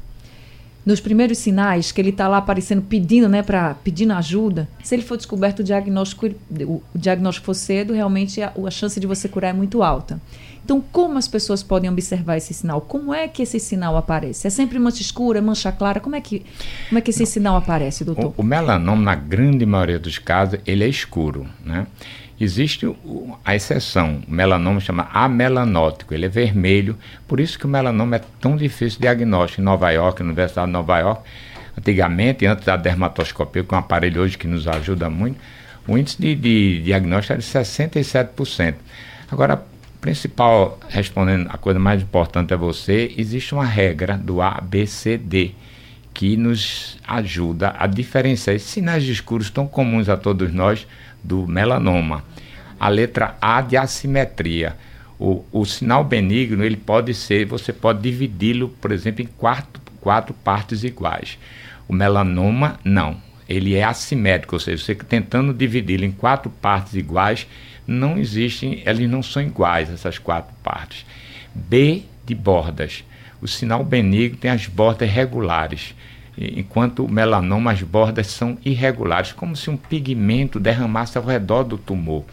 nos 0.88 1.00
primeiros 1.00 1.36
sinais 1.36 1.92
que 1.92 2.00
ele 2.00 2.08
está 2.08 2.26
lá 2.28 2.38
aparecendo 2.38 2.80
pedindo, 2.80 3.28
né, 3.28 3.42
para 3.42 3.74
pedindo 3.74 4.14
ajuda, 4.14 4.66
se 4.82 4.94
ele 4.94 5.02
for 5.02 5.18
descoberto 5.18 5.60
o 5.60 5.62
diagnóstico, 5.62 6.30
o 6.50 6.82
diagnóstico 6.94 7.44
for 7.44 7.54
cedo, 7.54 7.92
realmente 7.92 8.40
a, 8.40 8.52
a 8.66 8.70
chance 8.70 8.98
de 8.98 9.06
você 9.06 9.28
curar 9.28 9.50
é 9.50 9.52
muito 9.52 9.82
alta. 9.82 10.18
Então, 10.68 10.84
como 10.92 11.16
as 11.16 11.26
pessoas 11.26 11.62
podem 11.62 11.88
observar 11.88 12.36
esse 12.36 12.52
sinal? 12.52 12.82
Como 12.82 13.14
é 13.14 13.26
que 13.26 13.42
esse 13.42 13.58
sinal 13.58 13.96
aparece? 13.96 14.46
É 14.46 14.50
sempre 14.50 14.78
mancha 14.78 15.00
escura, 15.00 15.40
mancha 15.40 15.72
clara? 15.72 15.98
Como 15.98 16.14
é 16.14 16.20
que, 16.20 16.44
como 16.90 16.98
é 16.98 17.00
que 17.00 17.08
esse 17.08 17.24
sinal 17.24 17.56
aparece, 17.56 18.04
doutor? 18.04 18.34
O, 18.36 18.42
o 18.42 18.44
melanoma, 18.44 19.00
na 19.00 19.14
grande 19.14 19.64
maioria 19.64 19.98
dos 19.98 20.18
casos, 20.18 20.60
ele 20.66 20.84
é 20.84 20.86
escuro, 20.86 21.46
né? 21.64 21.86
Existe 22.38 22.86
a 23.46 23.56
exceção, 23.56 24.20
o 24.28 24.30
melanoma 24.30 24.78
chama 24.78 25.08
amelanótico, 25.10 26.12
ele 26.12 26.26
é 26.26 26.28
vermelho, 26.28 26.98
por 27.26 27.40
isso 27.40 27.58
que 27.58 27.64
o 27.64 27.68
melanoma 27.68 28.16
é 28.16 28.20
tão 28.38 28.54
difícil 28.54 28.98
de 28.98 29.06
diagnóstico 29.06 29.62
em 29.62 29.64
Nova 29.64 29.90
York, 29.90 30.20
na 30.20 30.26
Universidade 30.26 30.66
de 30.66 30.72
Nova 30.74 30.98
York. 30.98 31.22
Antigamente, 31.78 32.44
antes 32.44 32.66
da 32.66 32.76
dermatoscopia, 32.76 33.64
que 33.64 33.74
é 33.74 33.74
um 33.74 33.80
aparelho 33.80 34.20
hoje 34.20 34.36
que 34.36 34.46
nos 34.46 34.68
ajuda 34.68 35.08
muito, 35.08 35.40
o 35.86 35.96
índice 35.96 36.20
de, 36.20 36.34
de 36.34 36.82
diagnóstico 36.82 37.32
era 37.32 37.40
de 37.40 37.48
67%. 37.48 38.74
Agora, 39.30 39.62
principal, 40.00 40.78
respondendo 40.88 41.48
a 41.50 41.58
coisa 41.58 41.78
mais 41.78 42.02
importante 42.02 42.52
é 42.52 42.56
você, 42.56 43.14
existe 43.16 43.54
uma 43.54 43.64
regra 43.64 44.16
do 44.16 44.40
ABCD 44.40 45.54
que 46.14 46.36
nos 46.36 46.98
ajuda 47.06 47.74
a 47.78 47.86
diferenciar 47.86 48.56
esses 48.56 48.68
sinais 48.68 49.04
escuros 49.04 49.50
tão 49.50 49.66
comuns 49.66 50.08
a 50.08 50.16
todos 50.16 50.52
nós 50.52 50.86
do 51.22 51.46
melanoma. 51.46 52.24
A 52.78 52.88
letra 52.88 53.36
A 53.40 53.60
de 53.60 53.76
assimetria. 53.76 54.76
O, 55.18 55.44
o 55.52 55.64
sinal 55.64 56.04
benigno 56.04 56.64
ele 56.64 56.76
pode 56.76 57.12
ser, 57.14 57.44
você 57.44 57.72
pode 57.72 58.00
dividi-lo, 58.00 58.68
por 58.80 58.92
exemplo, 58.92 59.22
em 59.22 59.26
quatro, 59.26 59.80
quatro 60.00 60.32
partes 60.32 60.84
iguais. 60.84 61.38
O 61.88 61.92
melanoma, 61.92 62.78
não. 62.84 63.16
Ele 63.48 63.74
é 63.74 63.82
assimétrico, 63.82 64.56
ou 64.56 64.60
seja, 64.60 64.82
você 64.82 64.94
tentando 64.94 65.54
dividi-lo 65.54 66.04
em 66.04 66.12
quatro 66.12 66.50
partes 66.50 66.94
iguais, 66.94 67.46
não 67.88 68.18
existem, 68.18 68.82
eles 68.84 69.08
não 69.08 69.22
são 69.22 69.40
iguais, 69.42 69.90
essas 69.90 70.18
quatro 70.18 70.54
partes. 70.62 71.06
B 71.54 72.02
de 72.26 72.34
bordas. 72.34 73.02
O 73.40 73.48
sinal 73.48 73.82
benigno 73.82 74.36
tem 74.36 74.50
as 74.50 74.66
bordas 74.66 75.10
regulares, 75.10 75.94
enquanto 76.36 77.04
o 77.04 77.10
melanoma 77.10 77.72
as 77.72 77.82
bordas 77.82 78.26
são 78.26 78.58
irregulares, 78.62 79.32
como 79.32 79.56
se 79.56 79.70
um 79.70 79.76
pigmento 79.76 80.60
derramasse 80.60 81.16
ao 81.16 81.24
redor 81.24 81.64
do 81.64 81.78
tumor. 81.78 82.24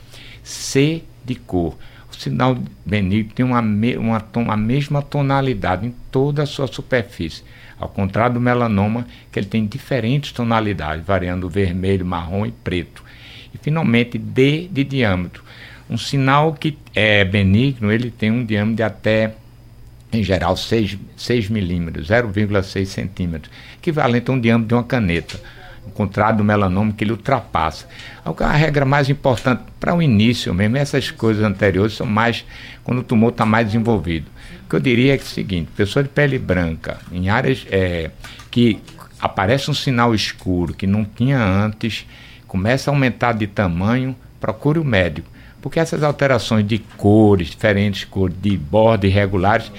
C 0.44 1.04
de 1.24 1.36
cor. 1.36 1.78
O 2.12 2.16
sinal 2.16 2.58
benigno 2.86 3.32
tem 3.34 3.46
uma, 3.46 3.62
uma, 3.62 4.26
uma 4.36 4.58
mesma 4.58 5.02
tonalidade 5.02 5.88
em 5.88 5.96
toda 6.12 6.44
a 6.44 6.46
sua 6.46 6.68
superfície. 6.68 7.44
Ao 7.80 7.88
contrário 7.88 8.36
do 8.36 8.42
melanoma, 8.42 9.08
que 9.32 9.40
ele 9.40 9.48
tem 9.48 9.66
diferentes 9.66 10.34
tonalidades, 10.34 11.06
variando 11.06 11.50
vermelho, 11.50 12.06
marrom 12.06 12.46
e 12.46 12.52
preto. 12.52 13.05
E 13.56 13.58
finalmente 13.58 14.18
D 14.18 14.68
de 14.70 14.84
diâmetro. 14.84 15.44
Um 15.90 15.98
sinal 15.98 16.54
que 16.54 16.78
é 16.94 17.24
benigno, 17.24 17.92
ele 17.92 18.12
tem 18.12 18.32
um 18.32 18.44
diâmetro 18.44 18.76
de 18.76 18.84
até, 18.84 19.34
em 20.12 20.24
geral, 20.24 20.58
6, 20.58 20.98
6 21.16 21.50
milímetros, 21.50 22.10
0,6 22.10 22.86
centímetros, 22.86 23.52
equivalente 23.78 24.30
a 24.30 24.34
um 24.34 24.40
diâmetro 24.40 24.68
de 24.68 24.74
uma 24.74 24.84
caneta. 24.84 25.40
Ao 25.86 25.92
contrário 25.92 26.40
do 26.40 26.44
melanoma, 26.44 26.92
que 26.94 27.04
ele 27.04 27.12
ultrapassa. 27.12 27.88
A 28.26 28.52
regra 28.54 28.86
mais 28.86 29.08
importante 29.08 29.62
para 29.80 29.94
o 29.94 30.02
início 30.02 30.52
mesmo, 30.52 30.78
essas 30.78 31.12
coisas 31.12 31.44
anteriores 31.44 31.94
são 31.94 32.08
mais 32.08 32.44
quando 32.84 33.00
o 33.00 33.04
tumor 33.04 33.30
está 33.30 33.46
mais 33.46 33.68
desenvolvido. 33.68 34.26
O 34.66 34.70
que 34.70 34.76
eu 34.76 34.80
diria 34.80 35.14
é, 35.14 35.16
é 35.16 35.20
o 35.20 35.24
seguinte: 35.24 35.70
pessoa 35.78 36.02
de 36.02 36.10
pele 36.10 36.40
branca, 36.40 36.98
em 37.12 37.30
áreas 37.30 37.68
é, 37.70 38.10
que 38.50 38.82
aparece 39.20 39.70
um 39.70 39.76
sinal 39.76 40.14
escuro 40.16 40.74
que 40.74 40.88
não 40.88 41.06
tinha 41.06 41.40
antes, 41.40 42.08
começa 42.56 42.90
a 42.90 42.94
aumentar 42.94 43.34
de 43.34 43.48
tamanho, 43.48 44.16
procure 44.40 44.80
o 44.80 44.84
médico. 44.86 45.28
Porque 45.62 45.78
essas 45.78 46.02
alterações 46.04 46.66
de 46.66 46.80
cores, 46.80 47.50
diferentes 47.50 48.06
cores, 48.06 48.34
de 48.42 48.58
borda 48.58 49.06
irregulares, 49.06 49.70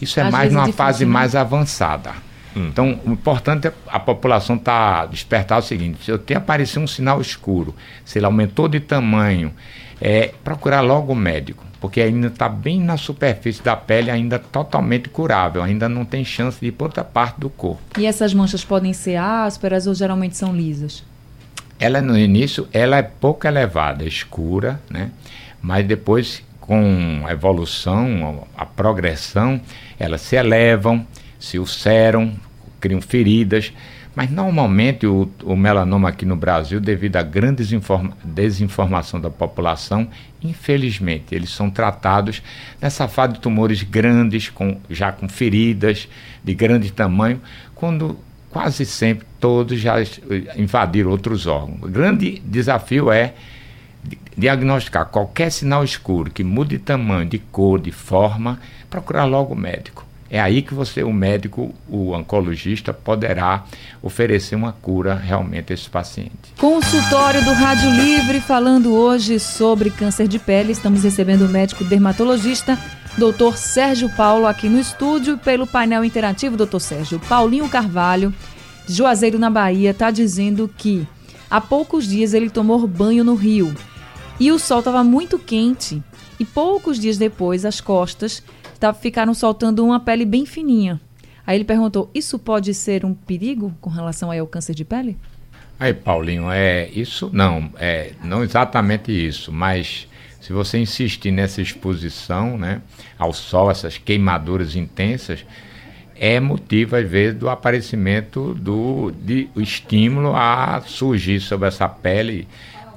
isso 0.00 0.20
é 0.20 0.22
Às 0.22 0.30
mais 0.30 0.52
numa 0.52 0.68
é 0.68 0.72
fase 0.72 1.04
né? 1.04 1.10
mais 1.10 1.34
avançada. 1.34 2.12
Hum. 2.56 2.68
Então, 2.68 3.00
o 3.04 3.10
importante 3.10 3.66
é 3.66 3.72
a 3.88 3.98
população 3.98 4.54
estar 4.54 5.00
tá 5.00 5.06
despertar 5.06 5.58
o 5.58 5.62
seguinte: 5.62 6.04
se 6.04 6.12
eu 6.12 6.18
tenho 6.18 6.38
aparecido 6.38 6.80
um 6.80 6.86
sinal 6.86 7.20
escuro, 7.20 7.74
se 8.04 8.20
ele 8.20 8.26
aumentou 8.26 8.68
de 8.68 8.78
tamanho, 8.78 9.52
é 10.00 10.32
procurar 10.44 10.80
logo 10.80 11.12
o 11.12 11.16
médico, 11.16 11.64
porque 11.80 12.00
ainda 12.00 12.28
está 12.28 12.48
bem 12.48 12.78
na 12.78 12.96
superfície 12.96 13.62
da 13.62 13.74
pele, 13.74 14.12
ainda 14.12 14.38
totalmente 14.38 15.08
curável, 15.08 15.62
ainda 15.62 15.88
não 15.88 16.04
tem 16.04 16.24
chance 16.24 16.60
de 16.60 16.68
ir 16.68 16.72
para 16.72 16.86
outra 16.86 17.04
parte 17.04 17.40
do 17.40 17.50
corpo. 17.50 17.98
E 17.98 18.06
essas 18.06 18.32
manchas 18.32 18.64
podem 18.64 18.92
ser 18.92 19.16
ásperas 19.16 19.88
ou 19.88 19.94
geralmente 19.94 20.36
são 20.36 20.54
lisas? 20.54 21.02
Ela 21.82 22.00
no 22.00 22.16
início 22.16 22.68
ela 22.72 22.98
é 22.98 23.02
pouco 23.02 23.44
elevada, 23.44 24.04
escura, 24.04 24.80
né? 24.88 25.10
Mas 25.60 25.84
depois 25.84 26.40
com 26.60 27.24
a 27.26 27.32
evolução, 27.32 28.46
a, 28.56 28.64
progressão, 28.64 29.60
elas 29.98 30.20
se 30.20 30.36
elevam, 30.36 31.04
se 31.40 31.58
ulceram, 31.58 32.32
criam 32.78 33.02
feridas. 33.02 33.72
Mas 34.14 34.30
normalmente 34.30 35.08
o, 35.08 35.28
o, 35.42 35.56
melanoma 35.56 36.08
aqui 36.08 36.24
no 36.24 36.36
Brasil, 36.36 36.80
devido 36.80 37.16
à 37.16 37.22
grande 37.22 37.64
desinformação 38.24 39.20
da 39.20 39.28
população, 39.28 40.06
infelizmente, 40.40 41.34
eles 41.34 41.50
são 41.50 41.68
tratados 41.68 42.44
nessa 42.80 43.08
fase 43.08 43.32
de 43.32 43.40
tumores 43.40 43.82
grandes, 43.82 44.48
com, 44.48 44.78
já 44.88 45.10
com 45.10 45.28
feridas 45.28 46.08
de 46.44 46.54
grande 46.54 46.92
tamanho, 46.92 47.40
quando 47.74 48.16
quase 48.52 48.84
sempre 48.84 49.26
todos 49.40 49.80
já 49.80 49.96
invadiram 50.56 51.10
outros 51.10 51.46
órgãos. 51.46 51.82
O 51.82 51.88
grande 51.88 52.40
desafio 52.44 53.10
é 53.10 53.34
diagnosticar 54.36 55.06
qualquer 55.06 55.50
sinal 55.50 55.82
escuro 55.82 56.30
que 56.30 56.44
mude 56.44 56.76
de 56.76 56.82
tamanho, 56.82 57.28
de 57.28 57.38
cor, 57.38 57.80
de 57.80 57.90
forma, 57.90 58.60
procurar 58.90 59.24
logo 59.24 59.54
o 59.54 59.56
médico. 59.56 60.04
é 60.30 60.40
aí 60.40 60.62
que 60.62 60.72
você, 60.72 61.02
o 61.02 61.12
médico, 61.12 61.74
o 61.86 62.12
oncologista, 62.12 62.92
poderá 62.92 63.64
oferecer 64.02 64.54
uma 64.56 64.72
cura 64.72 65.14
realmente 65.14 65.72
a 65.72 65.74
esse 65.74 65.90
paciente. 65.90 66.54
Consultório 66.58 67.44
do 67.44 67.52
Rádio 67.52 67.90
Livre, 67.90 68.40
falando 68.40 68.94
hoje 68.94 69.38
sobre 69.38 69.90
câncer 69.90 70.26
de 70.26 70.38
pele. 70.38 70.72
Estamos 70.72 71.04
recebendo 71.04 71.44
o 71.44 71.48
médico 71.50 71.84
dermatologista, 71.84 72.78
doutor 73.16 73.56
Sérgio 73.56 74.08
Paulo, 74.10 74.46
aqui 74.46 74.68
no 74.68 74.78
estúdio, 74.78 75.38
pelo 75.38 75.66
painel 75.66 76.04
interativo, 76.04 76.56
doutor 76.56 76.80
Sérgio. 76.80 77.20
Paulinho 77.20 77.68
Carvalho, 77.68 78.34
Juazeiro, 78.88 79.38
na 79.38 79.50
Bahia, 79.50 79.90
está 79.90 80.10
dizendo 80.10 80.72
que 80.76 81.06
há 81.50 81.60
poucos 81.60 82.06
dias 82.06 82.34
ele 82.34 82.50
tomou 82.50 82.86
banho 82.86 83.24
no 83.24 83.34
rio 83.34 83.74
e 84.40 84.50
o 84.50 84.58
sol 84.58 84.80
estava 84.80 85.04
muito 85.04 85.38
quente. 85.38 86.02
E 86.40 86.44
poucos 86.44 86.98
dias 86.98 87.18
depois, 87.18 87.64
as 87.64 87.80
costas 87.80 88.42
tá, 88.80 88.92
ficaram 88.92 89.34
soltando 89.34 89.84
uma 89.84 90.00
pele 90.00 90.24
bem 90.24 90.44
fininha. 90.44 91.00
Aí 91.46 91.56
ele 91.56 91.64
perguntou: 91.64 92.10
Isso 92.14 92.38
pode 92.38 92.74
ser 92.74 93.04
um 93.04 93.14
perigo 93.14 93.72
com 93.80 93.90
relação 93.90 94.32
ao 94.32 94.46
câncer 94.46 94.74
de 94.74 94.84
pele? 94.84 95.16
Aí, 95.78 95.92
Paulinho, 95.92 96.50
é 96.50 96.88
isso 96.90 97.30
não, 97.32 97.70
é 97.76 98.12
não 98.22 98.42
exatamente 98.42 99.10
isso, 99.10 99.52
mas 99.52 100.06
se 100.42 100.52
você 100.52 100.76
insistir 100.76 101.30
nessa 101.30 101.62
exposição, 101.62 102.58
né, 102.58 102.82
ao 103.16 103.32
sol, 103.32 103.70
essas 103.70 103.96
queimaduras 103.96 104.74
intensas, 104.74 105.46
é 106.16 106.40
motivo 106.40 106.96
às 106.96 107.08
vezes 107.08 107.38
do 107.38 107.48
aparecimento 107.48 108.52
do 108.54 109.12
de, 109.12 109.48
estímulo 109.56 110.34
a 110.34 110.82
surgir 110.84 111.38
sobre 111.40 111.68
essa 111.68 111.88
pele 111.88 112.48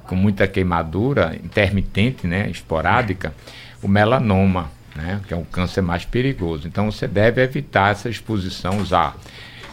com 0.07 0.15
muita 0.15 0.47
queimadura 0.47 1.39
intermitente, 1.43 2.25
né, 2.25 2.49
esporádica, 2.49 3.31
o 3.81 3.87
melanoma 3.87 4.71
né, 4.95 5.21
que 5.27 5.33
é 5.33 5.37
um 5.37 5.43
câncer 5.43 5.81
mais 5.81 6.03
perigoso. 6.03 6.67
Então 6.67 6.89
você 6.91 7.07
deve 7.07 7.43
evitar 7.43 7.91
essa 7.91 8.09
exposição, 8.09 8.79
usar 8.79 9.15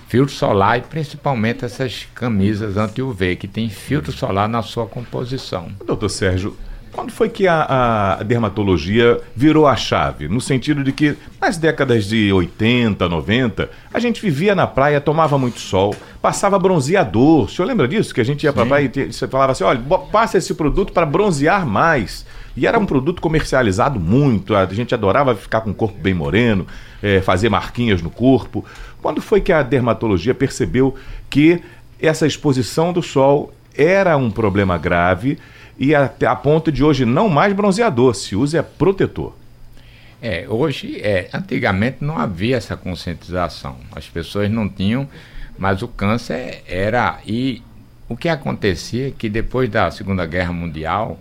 filtro 0.08 0.34
solar 0.34 0.78
e 0.78 0.82
principalmente 0.82 1.64
essas 1.64 2.06
camisas 2.14 2.76
anti-UV, 2.76 3.36
que 3.36 3.48
tem 3.48 3.70
filtro 3.70 4.12
solar 4.12 4.46
na 4.46 4.60
sua 4.60 4.86
composição. 4.86 5.70
Doutor 5.86 6.10
Sérgio, 6.10 6.54
quando 6.92 7.10
foi 7.10 7.30
que 7.30 7.48
a, 7.48 8.18
a, 8.18 8.22
dermatologia 8.22 9.18
virou 9.34 9.66
a 9.66 9.74
chave? 9.74 10.28
No 10.28 10.40
sentido 10.42 10.84
de 10.84 10.92
que 10.92 11.16
nas 11.40 11.56
décadas 11.56 12.04
de 12.04 12.30
80, 12.30 13.08
90, 13.08 13.70
a 13.92 13.98
gente 13.98 14.20
vivia 14.20 14.54
na 14.54 14.66
praia, 14.66 15.00
tomava 15.00 15.38
muito 15.38 15.58
sol, 15.58 15.96
passava 16.20 16.58
bronzeador. 16.58 17.44
O 17.44 17.48
senhor 17.48 17.66
lembra 17.66 17.88
disso? 17.88 18.14
Que 18.14 18.20
a 18.20 18.24
gente 18.24 18.44
ia 18.44 18.52
para 18.52 18.66
praia 18.66 18.92
e 18.94 19.12
você 19.12 19.26
falava 19.26 19.52
assim: 19.52 19.64
olha, 19.64 19.80
passa 20.12 20.36
esse 20.36 20.54
produto 20.54 20.92
para 20.92 21.06
bronzear 21.06 21.66
mais. 21.66 22.26
E 22.54 22.66
era 22.66 22.78
um 22.78 22.84
produto 22.84 23.22
comercializado 23.22 23.98
muito, 23.98 24.54
a 24.54 24.66
gente 24.66 24.94
adorava 24.94 25.34
ficar 25.34 25.62
com 25.62 25.70
o 25.70 25.74
corpo 25.74 25.98
bem 25.98 26.12
moreno, 26.12 26.66
é, 27.02 27.22
fazer 27.22 27.48
marquinhas 27.48 28.02
no 28.02 28.10
corpo. 28.10 28.62
Quando 29.00 29.22
foi 29.22 29.40
que 29.40 29.50
a 29.50 29.62
dermatologia 29.62 30.34
percebeu 30.34 30.94
que 31.30 31.62
essa 31.98 32.26
exposição 32.26 32.92
do 32.92 33.02
sol 33.02 33.54
era 33.74 34.18
um 34.18 34.30
problema 34.30 34.76
grave 34.76 35.38
e 35.82 35.96
até 35.96 36.26
a 36.26 36.36
ponto 36.36 36.70
de 36.70 36.84
hoje 36.84 37.04
não 37.04 37.28
mais 37.28 37.52
bronzeador, 37.52 38.14
se 38.14 38.36
usa 38.36 38.60
é 38.60 38.62
protetor? 38.62 39.34
É, 40.22 40.46
hoje, 40.48 41.00
é, 41.00 41.28
antigamente 41.34 41.96
não 42.00 42.16
havia 42.16 42.56
essa 42.56 42.76
conscientização. 42.76 43.76
As 43.90 44.08
pessoas 44.08 44.48
não 44.48 44.68
tinham, 44.68 45.08
mas 45.58 45.82
o 45.82 45.88
câncer 45.88 46.62
era. 46.68 47.18
E 47.26 47.60
o 48.08 48.16
que 48.16 48.28
acontecia 48.28 49.08
é 49.08 49.10
que 49.10 49.28
depois 49.28 49.68
da 49.68 49.90
Segunda 49.90 50.24
Guerra 50.24 50.52
Mundial, 50.52 51.18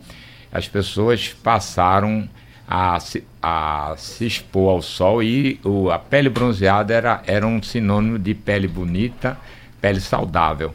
as 0.52 0.68
pessoas 0.68 1.30
passaram 1.30 2.30
a 2.68 3.00
se, 3.00 3.24
a 3.42 3.96
se 3.98 4.28
expor 4.28 4.70
ao 4.76 4.82
sol 4.84 5.24
e 5.24 5.60
o, 5.64 5.90
a 5.90 5.98
pele 5.98 6.30
bronzeada 6.30 6.94
era, 6.94 7.24
era 7.26 7.48
um 7.48 7.64
sinônimo 7.64 8.20
de 8.20 8.36
pele 8.36 8.68
bonita, 8.68 9.40
pele 9.82 10.00
saudável. 10.00 10.72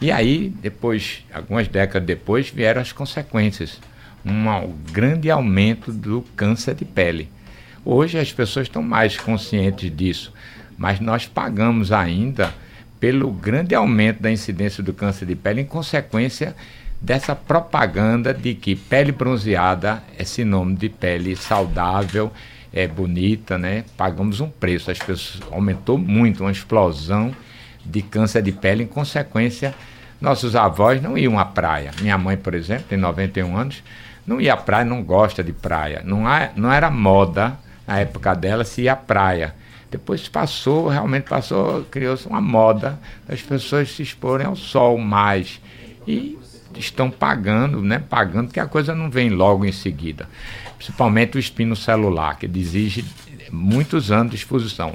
E 0.00 0.10
aí, 0.10 0.52
depois, 0.60 1.24
algumas 1.32 1.68
décadas 1.68 2.06
depois, 2.06 2.50
vieram 2.50 2.80
as 2.80 2.92
consequências. 2.92 3.80
Um 4.24 4.72
grande 4.90 5.30
aumento 5.30 5.92
do 5.92 6.22
câncer 6.34 6.74
de 6.74 6.84
pele. 6.84 7.28
Hoje 7.84 8.18
as 8.18 8.32
pessoas 8.32 8.66
estão 8.66 8.82
mais 8.82 9.18
conscientes 9.18 9.94
disso, 9.94 10.32
mas 10.78 10.98
nós 11.00 11.26
pagamos 11.26 11.92
ainda 11.92 12.54
pelo 12.98 13.30
grande 13.30 13.74
aumento 13.74 14.22
da 14.22 14.32
incidência 14.32 14.82
do 14.82 14.94
câncer 14.94 15.26
de 15.26 15.34
pele 15.34 15.60
em 15.60 15.66
consequência 15.66 16.56
dessa 16.98 17.36
propaganda 17.36 18.32
de 18.32 18.54
que 18.54 18.74
pele 18.74 19.12
bronzeada 19.12 20.02
é 20.16 20.24
sinônimo 20.24 20.78
de 20.78 20.88
pele 20.88 21.36
saudável, 21.36 22.32
é 22.72 22.88
bonita, 22.88 23.58
né? 23.58 23.84
Pagamos 23.94 24.40
um 24.40 24.48
preço, 24.48 24.90
as 24.90 24.98
pessoas 24.98 25.42
aumentou 25.52 25.98
muito, 25.98 26.42
uma 26.42 26.50
explosão 26.50 27.36
de 27.84 28.00
câncer 28.00 28.42
de 28.42 28.52
pele 28.52 28.84
em 28.84 28.86
consequência 28.86 29.74
nossos 30.24 30.56
avós 30.56 31.00
não 31.02 31.16
iam 31.16 31.38
à 31.38 31.44
praia. 31.44 31.90
Minha 32.00 32.16
mãe, 32.16 32.36
por 32.36 32.54
exemplo, 32.54 32.86
tem 32.88 32.98
91 32.98 33.56
anos, 33.56 33.82
não 34.26 34.40
ia 34.40 34.54
à 34.54 34.56
praia, 34.56 34.84
não 34.84 35.02
gosta 35.02 35.44
de 35.44 35.52
praia. 35.52 36.02
Não, 36.04 36.26
há, 36.26 36.50
não 36.56 36.72
era 36.72 36.90
moda 36.90 37.58
na 37.86 38.00
época 38.00 38.34
dela 38.34 38.64
se 38.64 38.82
ir 38.82 38.88
à 38.88 38.96
praia. 38.96 39.54
Depois 39.90 40.26
passou, 40.28 40.88
realmente 40.88 41.24
passou, 41.24 41.84
criou-se 41.84 42.26
uma 42.26 42.40
moda 42.40 42.98
das 43.28 43.42
pessoas 43.42 43.92
se 43.92 44.02
exporem 44.02 44.46
ao 44.46 44.56
sol 44.56 44.98
mais. 44.98 45.60
E 46.06 46.38
estão 46.76 47.10
pagando, 47.10 47.82
né? 47.82 48.02
Pagando 48.08 48.50
que 48.50 48.58
a 48.58 48.66
coisa 48.66 48.94
não 48.94 49.10
vem 49.10 49.28
logo 49.28 49.64
em 49.64 49.72
seguida. 49.72 50.28
Principalmente 50.76 51.36
o 51.36 51.38
espino 51.38 51.76
celular, 51.76 52.38
que 52.38 52.46
exige 52.46 53.04
muitos 53.52 54.10
anos 54.10 54.30
de 54.30 54.36
exposição. 54.36 54.94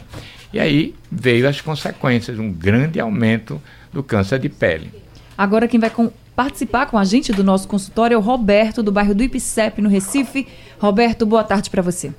E 0.52 0.60
aí 0.60 0.96
veio 1.12 1.48
as 1.48 1.62
consequências, 1.62 2.40
um 2.40 2.52
grande 2.52 3.00
aumento 3.00 3.62
do 3.94 4.04
câncer 4.04 4.40
de 4.40 4.50
pele. 4.50 4.92
Agora 5.40 5.70
quem 5.70 5.80
vai 5.80 5.90
com, 5.90 6.12
participar 6.36 6.88
com 6.88 6.98
a 6.98 7.06
gente 7.06 7.32
do 7.32 7.46
nosso 7.46 7.66
consultório 7.66 8.14
é 8.14 8.18
o 8.18 8.20
Roberto, 8.20 8.84
do 8.84 8.92
bairro 8.92 9.16
do 9.16 9.24
Ipicep, 9.24 9.82
no 9.82 9.88
Recife. 9.88 10.46
Roberto, 10.82 11.26
boa 11.26 11.46
tarde 11.46 11.70
para 11.70 11.82
você. 11.82 12.12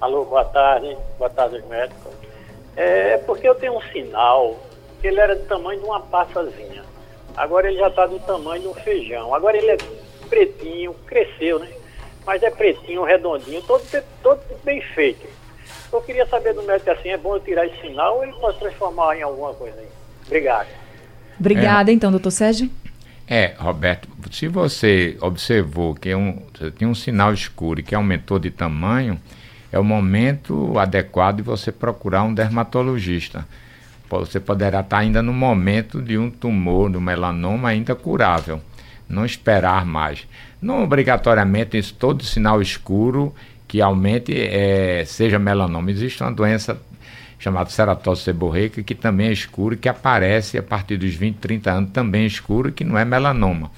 Alô, 0.00 0.24
boa 0.24 0.46
tarde. 0.46 0.96
Boa 1.18 1.28
tarde, 1.28 1.62
médico. 1.68 2.10
É 2.74 3.18
porque 3.18 3.46
eu 3.46 3.54
tenho 3.54 3.76
um 3.76 3.82
sinal 3.92 4.58
que 4.98 5.08
ele 5.08 5.20
era 5.20 5.36
do 5.36 5.44
tamanho 5.44 5.78
de 5.78 5.84
uma 5.84 6.00
passazinha. 6.00 6.82
Agora 7.36 7.68
ele 7.68 7.76
já 7.76 7.88
está 7.88 8.06
do 8.06 8.18
tamanho 8.20 8.62
de 8.62 8.68
um 8.68 8.74
feijão. 8.74 9.34
Agora 9.34 9.54
ele 9.54 9.72
é 9.72 9.76
pretinho, 10.30 10.94
cresceu, 11.06 11.58
né? 11.58 11.68
Mas 12.24 12.42
é 12.42 12.50
pretinho, 12.50 13.04
redondinho, 13.04 13.60
todo, 13.60 13.84
todo 14.22 14.40
bem 14.64 14.80
feito. 14.80 15.28
Eu 15.92 16.00
queria 16.00 16.24
saber 16.24 16.54
do 16.54 16.62
médico 16.62 16.92
assim, 16.92 17.10
é 17.10 17.18
bom 17.18 17.36
eu 17.36 17.40
tirar 17.40 17.66
esse 17.66 17.78
sinal 17.82 18.16
ou 18.16 18.22
ele 18.22 18.32
pode 18.32 18.58
transformar 18.58 19.18
em 19.18 19.22
alguma 19.22 19.52
coisa 19.52 19.78
aí? 19.78 19.88
Obrigado. 20.24 20.77
Obrigada, 21.38 21.90
é, 21.90 21.94
então, 21.94 22.10
doutor 22.10 22.30
Sérgio. 22.30 22.70
É, 23.26 23.54
Roberto, 23.58 24.08
se 24.30 24.48
você 24.48 25.16
observou 25.20 25.94
que 25.94 26.08
é 26.08 26.16
um, 26.16 26.38
tem 26.78 26.88
um 26.88 26.94
sinal 26.94 27.32
escuro 27.32 27.80
e 27.80 27.82
que 27.82 27.94
aumentou 27.94 28.38
de 28.38 28.50
tamanho, 28.50 29.20
é 29.70 29.78
o 29.78 29.84
momento 29.84 30.78
adequado 30.78 31.36
de 31.36 31.42
você 31.42 31.70
procurar 31.70 32.22
um 32.22 32.32
dermatologista 32.32 33.46
você 34.16 34.40
poderá 34.40 34.80
estar 34.80 34.98
ainda 34.98 35.22
no 35.22 35.32
momento 35.32 36.00
de 36.00 36.16
um 36.16 36.30
tumor, 36.30 36.90
do 36.90 37.00
melanoma 37.00 37.68
ainda 37.68 37.94
curável. 37.94 38.60
Não 39.08 39.24
esperar 39.24 39.84
mais. 39.84 40.26
Não 40.60 40.82
obrigatoriamente 40.82 41.76
isso, 41.76 41.94
todo 41.94 42.24
sinal 42.24 42.62
escuro 42.62 43.34
que 43.66 43.82
aumente 43.82 44.32
é, 44.34 45.04
seja 45.06 45.38
melanoma. 45.38 45.90
Existe 45.90 46.22
uma 46.22 46.32
doença 46.32 46.80
chamada 47.38 47.70
ceratose 47.70 48.22
seborreica 48.22 48.82
que 48.82 48.94
também 48.94 49.28
é 49.28 49.32
escura 49.32 49.74
e 49.74 49.78
que 49.78 49.88
aparece 49.88 50.58
a 50.58 50.62
partir 50.62 50.96
dos 50.96 51.14
20, 51.14 51.36
30 51.36 51.70
anos 51.70 51.90
também 51.90 52.24
é 52.24 52.26
escuro 52.26 52.72
que 52.72 52.84
não 52.84 52.98
é 52.98 53.04
melanoma. 53.04 53.70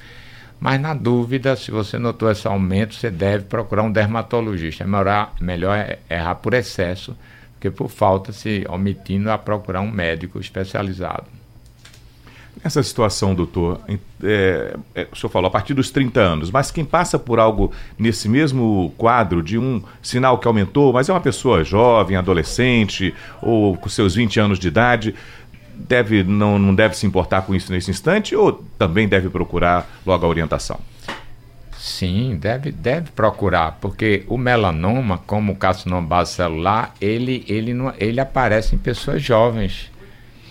Mas 0.59 0.81
na 0.81 0.93
dúvida, 0.93 1.57
se 1.57 1.71
você 1.71 1.99
notou 1.99 2.31
esse 2.31 2.47
aumento, 2.47 2.95
você 2.95 3.11
deve 3.11 3.45
procurar 3.45 3.83
um 3.83 3.91
dermatologista. 3.91 4.85
É 4.85 4.87
melhor, 4.87 5.33
melhor 5.41 5.97
errar 6.09 6.35
por 6.35 6.53
excesso 6.53 7.17
porque 7.61 7.71
por 7.71 7.91
falta 7.91 8.33
se 8.33 8.65
omitindo 8.71 9.31
a 9.31 9.37
procurar 9.37 9.83
um 9.83 9.91
médico 9.91 10.41
especializado. 10.41 11.40
Nessa 12.63 12.83
situação, 12.83 13.35
doutor, 13.35 13.81
é, 14.23 14.77
é, 14.95 15.09
o 15.11 15.17
senhor 15.17 15.31
falou 15.31 15.49
a 15.49 15.51
partir 15.51 15.73
dos 15.73 15.91
30 15.91 16.21
anos, 16.21 16.51
mas 16.51 16.71
quem 16.71 16.85
passa 16.85 17.19
por 17.19 17.39
algo 17.39 17.73
nesse 17.99 18.29
mesmo 18.29 18.93
quadro 18.99 19.43
de 19.43 19.57
um 19.59 19.83
sinal 20.03 20.37
que 20.39 20.47
aumentou, 20.47 20.93
mas 20.93 21.09
é 21.09 21.13
uma 21.13 21.21
pessoa 21.23 21.65
jovem, 21.65 22.19
adolescente 22.19 23.15
ou 23.41 23.79
com 23.79 23.89
seus 23.89 24.15
20 24.15 24.41
anos 24.41 24.59
de 24.59 24.69
idade, 24.69 25.15
deve 25.75 26.23
não, 26.23 26.59
não 26.59 26.75
deve 26.75 26.97
se 26.99 27.07
importar 27.07 27.43
com 27.43 27.55
isso 27.55 27.73
nesse 27.73 27.91
instante 27.91 28.37
ou 28.37 28.63
também 28.79 29.09
deve 29.09 29.31
procurar 29.31 29.89
logo 30.05 30.27
a 30.27 30.29
orientação? 30.29 30.79
Sim, 31.79 32.37
deve, 32.39 32.71
deve 32.71 33.11
procurar, 33.13 33.79
porque 33.81 34.25
o 34.29 34.37
melanoma, 34.37 35.17
como 35.27 35.53
o 35.53 35.57
carcinoma 35.57 36.07
base 36.07 36.35
celular, 36.35 36.95
ele, 37.01 37.43
ele, 37.49 37.73
não, 37.73 37.95
ele 37.99 38.21
aparece 38.21 38.75
em 38.75 38.79
pessoas 38.79 39.23
jovens. 39.23 39.91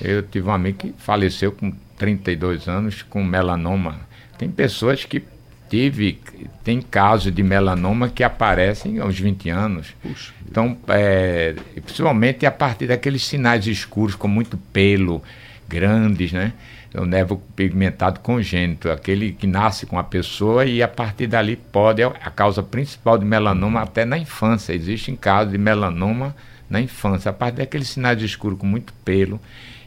Eu 0.01 0.23
tive 0.23 0.47
um 0.47 0.51
amigo 0.51 0.77
que 0.77 0.93
faleceu 0.97 1.51
com 1.51 1.71
32 1.97 2.67
anos 2.67 3.01
com 3.01 3.23
melanoma. 3.23 3.99
Tem 4.37 4.49
pessoas 4.49 5.03
que 5.03 5.21
tive, 5.69 6.19
tem 6.63 6.81
casos 6.81 7.33
de 7.33 7.43
melanoma 7.43 8.09
que 8.09 8.23
aparecem 8.23 8.99
aos 8.99 9.19
20 9.19 9.49
anos. 9.49 9.93
Puxa. 10.01 10.33
Então, 10.49 10.77
é, 10.87 11.55
principalmente 11.85 12.45
a 12.45 12.51
partir 12.51 12.87
daqueles 12.87 13.23
sinais 13.23 13.67
escuros 13.67 14.15
com 14.15 14.27
muito 14.27 14.57
pelo, 14.57 15.21
grandes, 15.69 16.33
né? 16.33 16.53
O 16.95 17.05
nevo 17.05 17.37
pigmentado 17.55 18.19
congênito, 18.21 18.89
aquele 18.89 19.31
que 19.31 19.45
nasce 19.45 19.85
com 19.85 19.99
a 19.99 20.03
pessoa 20.03 20.65
e 20.65 20.81
a 20.81 20.87
partir 20.87 21.27
dali 21.27 21.55
pode, 21.55 22.01
é 22.01 22.05
a 22.05 22.31
causa 22.31 22.63
principal 22.63 23.15
de 23.15 23.25
melanoma 23.25 23.81
até 23.81 24.03
na 24.03 24.17
infância. 24.17 24.73
Existem 24.73 25.15
casos 25.15 25.51
de 25.51 25.59
melanoma 25.59 26.35
na 26.67 26.81
infância, 26.81 27.29
a 27.29 27.33
partir 27.33 27.57
daqueles 27.57 27.89
sinais 27.89 28.19
escuros 28.23 28.57
com 28.57 28.65
muito 28.65 28.91
pelo 29.05 29.39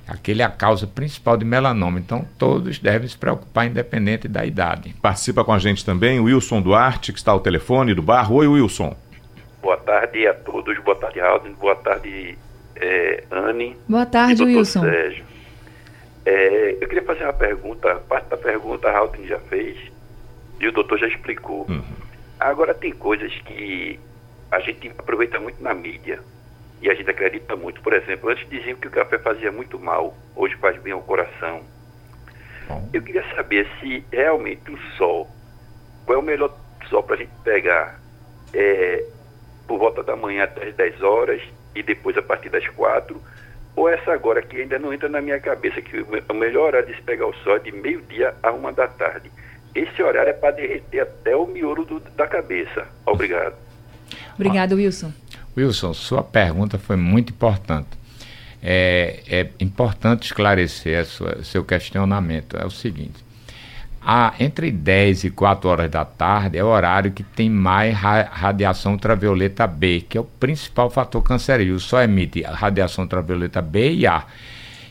Aquele 0.06 0.42
é 0.42 0.44
a 0.44 0.50
causa 0.50 0.86
principal 0.86 1.36
de 1.36 1.44
melanoma. 1.44 1.98
Então, 1.98 2.26
todos 2.38 2.78
devem 2.78 3.08
se 3.08 3.16
preocupar, 3.16 3.66
independente 3.66 4.26
da 4.26 4.44
idade. 4.44 4.94
Participa 5.00 5.44
com 5.44 5.52
a 5.52 5.58
gente 5.58 5.84
também 5.84 6.18
o 6.18 6.24
Wilson 6.24 6.60
Duarte, 6.60 7.12
que 7.12 7.18
está 7.18 7.32
ao 7.32 7.40
telefone 7.40 7.94
do 7.94 8.02
bar. 8.02 8.32
Oi, 8.32 8.46
Wilson. 8.46 8.96
Boa 9.62 9.76
tarde 9.76 10.26
a 10.26 10.34
todos. 10.34 10.78
Boa 10.80 10.96
tarde, 10.96 11.20
Alden. 11.20 11.52
Boa 11.52 11.76
tarde, 11.76 12.36
é, 12.76 13.24
Anne. 13.30 13.76
Boa 13.88 14.04
tarde, 14.04 14.42
Wilson. 14.42 14.80
Sérgio. 14.80 15.24
É, 16.26 16.76
eu 16.80 16.88
queria 16.88 17.04
fazer 17.04 17.24
uma 17.24 17.32
pergunta. 17.32 17.94
Parte 18.08 18.28
da 18.28 18.36
pergunta 18.36 18.88
a 18.88 18.98
Alden 18.98 19.26
já 19.26 19.38
fez 19.38 19.76
e 20.60 20.68
o 20.68 20.72
doutor 20.72 20.98
já 20.98 21.06
explicou. 21.06 21.66
Uhum. 21.68 21.82
Agora, 22.38 22.74
tem 22.74 22.92
coisas 22.92 23.32
que 23.46 23.98
a 24.50 24.58
gente 24.60 24.92
aproveita 24.98 25.38
muito 25.38 25.62
na 25.62 25.72
mídia 25.72 26.20
e 26.82 26.90
a 26.90 26.94
gente 26.94 27.08
acredita 27.08 27.54
muito. 27.54 27.80
Por 27.80 27.92
exemplo, 27.92 28.28
antes 28.28 28.46
diziam 28.50 28.76
que 28.76 28.88
o 28.88 28.90
café 28.90 29.16
fazia 29.18 29.52
muito 29.52 29.78
mal, 29.78 30.14
hoje 30.34 30.56
faz 30.56 30.76
bem 30.82 30.92
ao 30.92 31.00
coração. 31.00 31.62
Bom. 32.68 32.90
Eu 32.92 33.00
queria 33.00 33.24
saber 33.34 33.68
se 33.80 34.04
realmente 34.12 34.70
o 34.70 34.78
sol, 34.96 35.30
qual 36.04 36.18
é 36.18 36.20
o 36.20 36.24
melhor 36.24 36.52
sol 36.90 37.02
para 37.04 37.14
a 37.14 37.18
gente 37.18 37.32
pegar 37.44 38.00
é, 38.52 39.04
por 39.66 39.78
volta 39.78 40.02
da 40.02 40.16
manhã 40.16 40.44
até 40.44 40.68
as 40.68 40.74
10 40.74 41.02
horas 41.02 41.40
e 41.74 41.82
depois 41.82 42.18
a 42.18 42.22
partir 42.22 42.48
das 42.48 42.66
4, 42.68 43.20
ou 43.76 43.88
essa 43.88 44.12
agora 44.12 44.42
que 44.42 44.60
ainda 44.60 44.78
não 44.78 44.92
entra 44.92 45.08
na 45.08 45.20
minha 45.20 45.40
cabeça, 45.40 45.80
que 45.80 46.00
o 46.00 46.34
melhor 46.34 46.66
horário 46.66 46.88
de 46.88 46.96
se 46.96 47.02
pegar 47.02 47.26
o 47.26 47.34
sol 47.36 47.56
é 47.56 47.58
de 47.60 47.72
meio-dia 47.72 48.34
a 48.42 48.50
uma 48.50 48.72
da 48.72 48.86
tarde. 48.88 49.30
Esse 49.74 50.02
horário 50.02 50.30
é 50.30 50.34
para 50.34 50.50
derreter 50.50 51.00
até 51.00 51.34
o 51.34 51.46
miolo 51.46 51.84
do, 51.84 52.00
da 52.00 52.26
cabeça. 52.26 52.86
Obrigado. 53.06 53.54
Obrigado, 54.34 54.74
Wilson. 54.74 55.12
Wilson, 55.56 55.92
sua 55.92 56.22
pergunta 56.22 56.78
foi 56.78 56.96
muito 56.96 57.30
importante. 57.30 57.88
É, 58.62 59.22
é 59.28 59.48
importante 59.60 60.24
esclarecer 60.24 61.04
sua, 61.04 61.42
seu 61.42 61.64
questionamento. 61.64 62.56
É 62.56 62.64
o 62.64 62.70
seguinte: 62.70 63.24
a, 64.00 64.34
entre 64.40 64.70
10 64.70 65.24
e 65.24 65.30
4 65.30 65.68
horas 65.68 65.90
da 65.90 66.04
tarde 66.04 66.58
é 66.58 66.64
o 66.64 66.66
horário 66.66 67.12
que 67.12 67.22
tem 67.22 67.50
mais 67.50 67.94
ra 67.94 68.22
radiação 68.22 68.92
ultravioleta 68.92 69.66
B, 69.66 70.04
que 70.08 70.18
é 70.18 70.20
o 70.20 70.24
principal 70.24 70.90
fator 70.90 71.22
cancerígeno. 71.22 71.78
Só 71.78 72.02
emite 72.02 72.42
radiação 72.42 73.04
ultravioleta 73.04 73.60
B 73.60 73.92
e 73.92 74.06
A. 74.06 74.24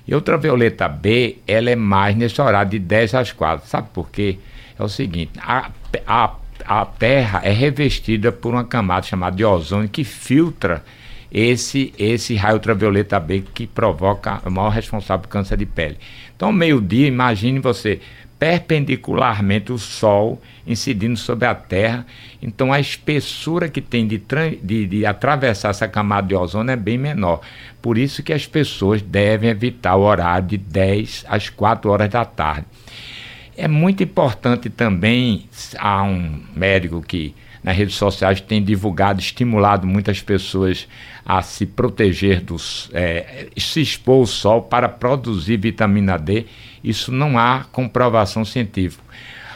E 0.08 0.16
ultravioleta 0.16 0.88
B, 0.88 1.38
ela 1.48 1.70
é 1.70 1.76
mais 1.76 2.16
nesse 2.16 2.42
horário 2.42 2.72
de 2.72 2.80
10 2.80 3.16
às 3.16 3.32
4. 3.32 3.68
Sabe 3.68 3.90
por 3.94 4.10
quê? 4.10 4.38
É 4.78 4.84
o 4.84 4.90
seguinte: 4.90 5.32
a, 5.40 5.70
a 6.08 6.36
a 6.66 6.86
Terra 6.86 7.42
é 7.44 7.52
revestida 7.52 8.32
por 8.32 8.54
uma 8.54 8.64
camada 8.64 9.06
chamada 9.06 9.36
de 9.36 9.46
ozônio 9.46 9.90
que 9.90 10.04
filtra 10.04 10.84
esse, 11.32 11.94
esse 11.98 12.36
raio 12.36 12.56
ultravioleta 12.56 13.20
B 13.20 13.44
que 13.54 13.66
provoca 13.66 14.42
o 14.46 14.52
maior 14.52 14.70
responsável 14.70 15.22
por 15.22 15.30
câncer 15.30 15.58
de 15.58 15.66
pele. 15.66 15.98
Então, 16.36 16.52
meio-dia, 16.52 17.08
imagine 17.08 17.60
você 17.60 18.00
perpendicularmente 18.42 19.72
o 19.72 19.78
Sol 19.78 20.42
incidindo 20.66 21.16
sobre 21.16 21.46
a 21.46 21.54
Terra. 21.54 22.06
Então, 22.42 22.74
a 22.74 22.80
espessura 22.80 23.70
que 23.70 23.80
tem 23.80 24.08
de, 24.08 24.20
de, 24.64 24.88
de, 24.88 25.06
atravessar 25.06 25.70
essa 25.70 25.88
camada 25.88 26.28
de 26.28 26.36
ozônio 26.36 26.72
é 26.72 26.76
bem 26.76 26.98
menor. 26.98 27.42
Por 27.82 28.00
isso 28.00 28.24
que 28.24 28.34
as 28.34 28.48
pessoas 28.48 29.00
devem 29.00 29.52
evitar 29.52 29.96
o 29.96 30.02
horário 30.02 30.48
de 30.48 30.58
10 30.58 31.26
às 31.30 31.50
4 31.50 31.92
horas 31.92 32.10
da 32.10 32.26
tarde. 32.26 32.66
É 33.62 33.68
muito 33.68 34.02
importante 34.02 34.72
também, 34.72 35.48
há 35.78 36.02
um 36.02 36.42
médico 36.56 37.00
que 37.00 37.36
nas 37.64 37.78
redes 37.78 37.94
sociais 37.94 38.42
tem 38.42 38.64
divulgado, 38.64 39.20
estimulado 39.20 39.86
muitas 39.86 40.20
pessoas 40.20 40.88
a 41.24 41.44
se 41.44 41.68
proteger 41.68 42.42
dos, 42.42 42.90
é, 42.92 43.50
se 43.56 43.80
expor 43.80 44.22
ao 44.22 44.26
sol 44.26 44.64
para 44.64 44.90
produzir 44.90 45.58
vitamina 45.58 46.18
D. 46.18 46.48
Isso 46.84 47.12
não 47.12 47.38
há 47.38 47.64
comprovação 47.72 48.44
científica. 48.44 49.04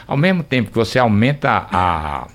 Ao 0.06 0.16
mesmo 0.16 0.44
tempo 0.44 0.70
que 0.70 0.76
você 0.76 1.00
aumenta 1.00 1.50
a, 1.50 2.28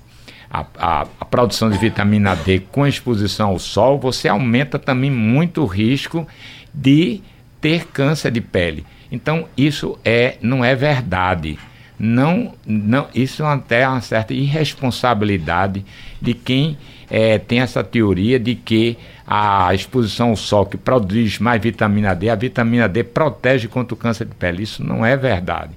a, 0.50 0.66
a, 0.76 1.06
a, 1.20 1.24
produção 1.24 1.70
de 1.70 1.78
vitamina 1.78 2.36
D 2.36 2.60
com 2.70 2.86
exposição 2.86 3.48
ao 3.48 3.58
sol, 3.58 3.98
você 3.98 4.28
aumenta 4.28 4.78
também 4.78 5.10
muito 5.10 5.62
o 5.62 5.66
risco 5.66 6.28
de 6.74 7.22
ter 7.62 7.86
câncer 7.86 8.30
de 8.30 8.42
pele. 8.42 8.84
Então, 9.12 9.46
isso 9.54 9.98
é, 10.02 10.38
não 10.40 10.64
é 10.64 10.74
verdade. 10.74 11.58
Não, 11.98 12.54
não, 12.66 13.06
isso 13.14 13.44
até 13.44 13.82
é 13.82 13.88
uma 13.88 14.00
certa 14.00 14.32
irresponsabilidade 14.32 15.84
de 16.20 16.32
quem 16.32 16.78
é, 17.10 17.38
tem 17.38 17.60
essa 17.60 17.84
teoria 17.84 18.40
de 18.40 18.54
que 18.54 18.96
a 19.26 19.72
exposição 19.74 20.30
ao 20.30 20.36
sol 20.36 20.64
que 20.64 20.78
produz 20.78 21.38
mais 21.38 21.62
vitamina 21.62 22.14
D, 22.14 22.30
a 22.30 22.34
vitamina 22.34 22.88
D 22.88 23.04
protege 23.04 23.68
contra 23.68 23.94
o 23.94 23.96
câncer 23.98 24.24
de 24.24 24.34
pele. 24.34 24.62
Isso 24.62 24.82
não 24.82 25.04
é 25.04 25.14
verdade. 25.14 25.72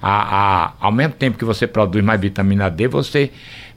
A, 0.00 0.66
a, 0.66 0.72
ao 0.78 0.92
mesmo 0.92 1.14
tempo 1.14 1.38
que 1.38 1.44
você 1.44 1.66
produz 1.66 2.04
mais 2.04 2.20
vitamina 2.20 2.70
D, 2.70 2.86
você 2.86 3.30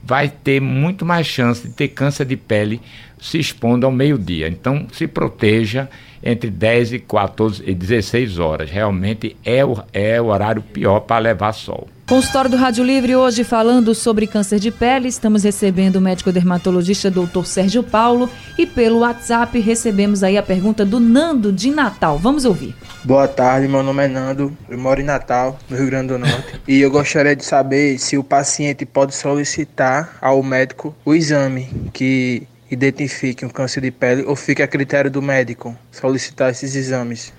vai 0.04 0.28
ter 0.28 0.60
muito 0.60 1.04
mais 1.04 1.26
chance 1.26 1.66
de 1.66 1.72
ter 1.72 1.88
câncer 1.88 2.26
de 2.26 2.36
pele 2.36 2.80
se 3.20 3.38
expondo 3.38 3.86
ao 3.86 3.92
meio-dia. 3.92 4.48
Então, 4.48 4.86
se 4.92 5.06
proteja 5.06 5.88
entre 6.22 6.50
10 6.50 6.94
e 6.94 6.98
14 6.98 7.62
e 7.66 7.74
16 7.74 8.38
horas. 8.38 8.70
Realmente 8.70 9.36
é 9.44 9.64
o, 9.64 9.78
é 9.92 10.20
o 10.20 10.26
horário 10.26 10.62
pior 10.62 11.00
para 11.00 11.18
levar 11.18 11.52
sol. 11.52 11.88
Consultório 12.08 12.50
do 12.50 12.56
Rádio 12.56 12.82
Livre 12.82 13.14
hoje 13.14 13.44
falando 13.44 13.94
sobre 13.94 14.26
câncer 14.26 14.58
de 14.58 14.70
pele. 14.70 15.08
Estamos 15.08 15.44
recebendo 15.44 15.96
o 15.96 16.00
médico 16.00 16.32
dermatologista 16.32 17.10
Dr. 17.10 17.44
Sérgio 17.44 17.82
Paulo 17.82 18.30
e 18.56 18.64
pelo 18.64 19.00
WhatsApp 19.00 19.60
recebemos 19.60 20.22
aí 20.22 20.38
a 20.38 20.42
pergunta 20.42 20.86
do 20.86 20.98
Nando 20.98 21.52
de 21.52 21.70
Natal. 21.70 22.16
Vamos 22.16 22.46
ouvir. 22.46 22.74
Boa 23.04 23.28
tarde, 23.28 23.68
meu 23.68 23.82
nome 23.82 24.06
é 24.06 24.08
Nando, 24.08 24.56
eu 24.70 24.78
moro 24.78 25.02
em 25.02 25.04
Natal, 25.04 25.58
no 25.68 25.76
Rio 25.76 25.86
Grande 25.86 26.08
do 26.08 26.18
Norte, 26.18 26.60
e 26.66 26.80
eu 26.80 26.90
gostaria 26.90 27.36
de 27.36 27.44
saber 27.44 27.98
se 27.98 28.16
o 28.16 28.24
paciente 28.24 28.86
pode 28.86 29.14
solicitar 29.14 30.16
ao 30.20 30.42
médico 30.42 30.96
o 31.04 31.14
exame 31.14 31.68
que 31.92 32.48
identifique 32.70 33.44
um 33.44 33.48
câncer 33.48 33.80
de 33.80 33.90
pele 33.90 34.22
ou 34.22 34.36
fica 34.36 34.64
a 34.64 34.68
critério 34.68 35.10
do 35.10 35.22
médico 35.22 35.76
solicitar 35.90 36.50
esses 36.50 36.74
exames? 36.74 37.32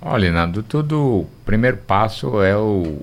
Olha, 0.00 0.32
Nando, 0.32 0.62
tudo. 0.62 1.20
O 1.20 1.30
primeiro 1.44 1.76
passo 1.76 2.42
é 2.42 2.56
o, 2.56 3.00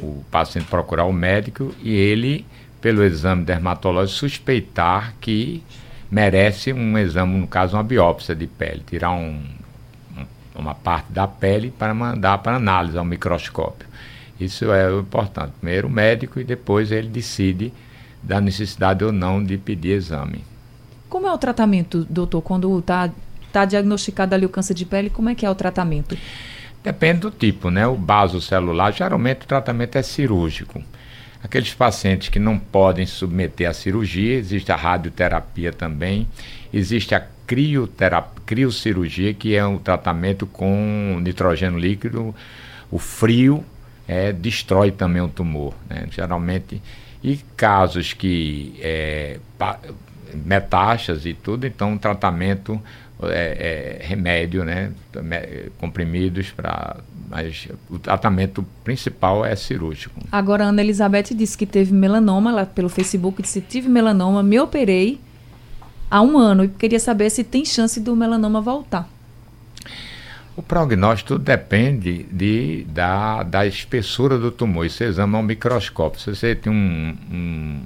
o 0.00 0.24
paciente 0.30 0.66
procurar 0.66 1.04
o 1.04 1.12
médico 1.12 1.74
e 1.82 1.92
ele, 1.94 2.46
pelo 2.80 3.04
exame 3.04 3.44
dermatológico, 3.44 4.18
suspeitar 4.18 5.14
que 5.20 5.62
merece 6.10 6.72
um 6.72 6.98
exame, 6.98 7.38
no 7.38 7.46
caso, 7.46 7.76
uma 7.76 7.82
biópsia 7.82 8.34
de 8.34 8.46
pele, 8.46 8.82
tirar 8.86 9.12
um, 9.12 9.42
uma 10.54 10.74
parte 10.74 11.12
da 11.12 11.28
pele 11.28 11.70
para 11.70 11.94
mandar 11.94 12.38
para 12.38 12.56
análise 12.56 12.96
ao 12.96 13.04
microscópio. 13.04 13.86
Isso 14.40 14.72
é 14.72 14.90
o 14.90 15.00
importante. 15.00 15.52
Primeiro 15.60 15.88
o 15.88 15.90
médico 15.90 16.40
e 16.40 16.44
depois 16.44 16.90
ele 16.90 17.08
decide 17.08 17.72
da 18.22 18.40
necessidade 18.40 19.04
ou 19.04 19.12
não 19.12 19.42
de 19.42 19.56
pedir 19.56 19.92
exame. 19.92 20.44
Como 21.08 21.26
é 21.26 21.32
o 21.32 21.38
tratamento, 21.38 22.06
doutor, 22.08 22.42
quando 22.42 22.78
está 22.78 23.10
tá 23.52 23.64
diagnosticado 23.64 24.34
ali 24.34 24.46
o 24.46 24.48
câncer 24.48 24.74
de 24.74 24.84
pele, 24.84 25.10
como 25.10 25.28
é 25.28 25.34
que 25.34 25.44
é 25.44 25.50
o 25.50 25.54
tratamento? 25.54 26.16
Depende 26.82 27.20
do 27.20 27.30
tipo, 27.30 27.70
né? 27.70 27.86
O 27.86 27.96
baso 27.96 28.40
celular, 28.40 28.92
geralmente 28.92 29.42
o 29.42 29.46
tratamento 29.46 29.96
é 29.96 30.02
cirúrgico. 30.02 30.82
Aqueles 31.42 31.74
pacientes 31.74 32.28
que 32.28 32.38
não 32.38 32.58
podem 32.58 33.06
submeter 33.06 33.68
à 33.68 33.72
cirurgia, 33.72 34.36
existe 34.36 34.70
a 34.70 34.76
radioterapia 34.76 35.72
também, 35.72 36.28
existe 36.72 37.14
a 37.14 37.26
crioterapia, 37.46 38.42
criocirurgia, 38.46 39.34
que 39.34 39.54
é 39.54 39.64
um 39.66 39.78
tratamento 39.78 40.46
com 40.46 41.18
nitrogênio 41.22 41.78
líquido. 41.78 42.34
O 42.90 42.98
frio 42.98 43.64
é, 44.06 44.32
destrói 44.32 44.90
também 44.90 45.22
o 45.22 45.28
tumor. 45.28 45.74
Né? 45.88 46.06
Geralmente 46.10 46.82
e 47.22 47.38
casos 47.56 48.12
que 48.12 48.74
é, 48.80 49.38
metástases 50.34 51.26
e 51.26 51.34
tudo, 51.34 51.66
então 51.66 51.98
tratamento 51.98 52.80
é, 53.22 53.98
é, 54.00 54.06
remédio, 54.06 54.64
né, 54.64 54.92
comprimidos 55.78 56.50
para, 56.50 56.96
mas 57.28 57.68
o 57.90 57.98
tratamento 57.98 58.64
principal 58.82 59.44
é 59.44 59.54
cirúrgico. 59.54 60.20
Agora 60.32 60.64
a 60.64 60.68
Ana 60.68 60.80
Elizabeth 60.80 61.34
disse 61.34 61.56
que 61.58 61.66
teve 61.66 61.92
melanoma, 61.92 62.50
ela 62.50 62.64
pelo 62.64 62.88
Facebook 62.88 63.42
disse 63.42 63.60
tive 63.60 63.88
melanoma, 63.88 64.42
me 64.42 64.58
operei 64.58 65.20
há 66.10 66.22
um 66.22 66.38
ano 66.38 66.64
e 66.64 66.68
queria 66.68 66.98
saber 66.98 67.28
se 67.30 67.44
tem 67.44 67.64
chance 67.64 68.00
do 68.00 68.16
melanoma 68.16 68.60
voltar. 68.60 69.08
O 70.56 70.62
prognóstico 70.62 71.38
depende 71.38 72.24
de, 72.24 72.84
da, 72.88 73.42
da 73.42 73.66
espessura 73.66 74.36
do 74.36 74.50
tumor. 74.50 74.84
Esse 74.84 75.04
exame 75.04 75.36
um 75.36 75.42
microscópio. 75.42 76.20
Se 76.20 76.34
você 76.34 76.54
tem 76.54 76.72
um, 76.72 77.16
um, 77.32 77.80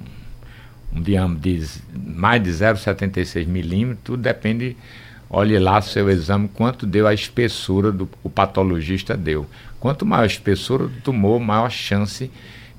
um 0.93 1.01
diâmetro 1.01 1.41
de 1.41 1.67
mais 1.93 2.41
de 2.41 2.49
0,76 2.49 3.45
milímetros, 3.45 3.99
tudo 4.03 4.23
depende. 4.23 4.75
Olhe 5.29 5.57
lá 5.59 5.81
seu 5.81 6.09
exame, 6.09 6.47
quanto 6.47 6.85
deu 6.85 7.07
a 7.07 7.13
espessura 7.13 7.91
do 7.91 8.09
o 8.23 8.29
patologista 8.29 9.15
deu. 9.15 9.45
Quanto 9.79 10.05
maior 10.05 10.23
a 10.23 10.27
espessura 10.27 10.87
do 10.87 11.01
tumor, 11.01 11.39
maior 11.39 11.65
a 11.65 11.69
chance 11.69 12.31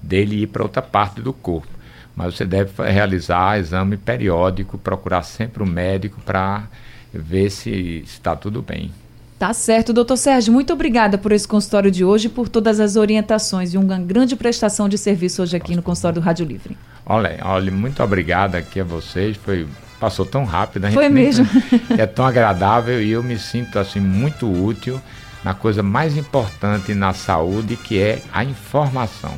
dele 0.03 0.43
ir 0.43 0.47
para 0.49 0.63
outra 0.63 0.83
parte 0.83 1.21
do 1.21 1.33
corpo. 1.33 1.69
Mas 2.15 2.35
você 2.35 2.45
deve 2.45 2.71
realizar 2.83 3.59
exame 3.59 3.97
periódico, 3.97 4.79
procurar 4.79 5.23
sempre 5.23 5.63
o 5.63 5.67
um 5.67 5.69
médico 5.69 6.21
para 6.23 6.65
ver 7.13 7.51
se 7.51 8.03
está 8.05 8.35
tudo 8.35 8.63
bem. 8.63 8.91
Tá 9.39 9.53
certo, 9.53 9.93
doutor 9.93 10.17
Sérgio. 10.17 10.53
Muito 10.53 10.73
obrigada 10.73 11.19
por 11.19 11.31
esse 11.31 11.47
consultório 11.47 11.91
de 11.91 12.05
hoje, 12.05 12.29
por 12.29 12.49
todas 12.49 12.81
as 12.81 12.97
orientações 12.97 13.75
e 13.75 13.79
uma 13.79 13.99
grande 13.99 14.35
prestação 14.35 14.89
de 14.89 14.97
serviço 14.97 15.43
hoje 15.43 15.57
aqui 15.57 15.77
no 15.77 15.83
consultório 15.83 16.21
do 16.21 16.25
Rádio 16.25 16.47
Livre. 16.47 16.77
Olha, 17.05 17.39
olha 17.43 17.71
muito 17.71 18.03
obrigada 18.03 18.57
aqui 18.57 18.81
a 18.81 18.85
vocês. 18.85 19.37
Foi 19.37 19.67
passou 20.01 20.25
tão 20.25 20.45
rápido. 20.45 20.91
Foi 20.91 21.09
mesmo. 21.09 21.47
é 21.97 22.07
tão 22.07 22.25
agradável 22.25 23.03
e 23.03 23.11
eu 23.11 23.23
me 23.23 23.39
sinto 23.39 23.79
assim 23.79 24.01
muito 24.01 24.51
útil 24.51 25.01
na 25.45 25.55
coisa 25.55 25.83
mais 25.83 26.17
importante 26.17 26.95
na 26.95 27.13
saúde, 27.13 27.77
que 27.77 28.01
é 28.01 28.23
a 28.33 28.43
informação. 28.43 29.35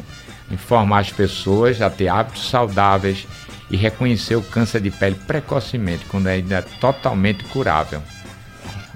Informar 0.51 1.01
as 1.01 1.13
pessoas 1.13 1.83
a 1.83 1.91
ter 1.91 2.09
hábitos 2.09 2.49
saudáveis 2.49 3.27
e 3.71 3.77
reconhecer 3.77 4.37
o 4.37 4.43
câncer 4.43 4.81
de 4.81 4.91
pele 4.91 5.17
precocemente, 5.27 6.07
quando 6.07 6.29
ainda 6.29 6.57
é 6.57 6.63
totalmente 6.63 7.45
curável. 7.45 8.03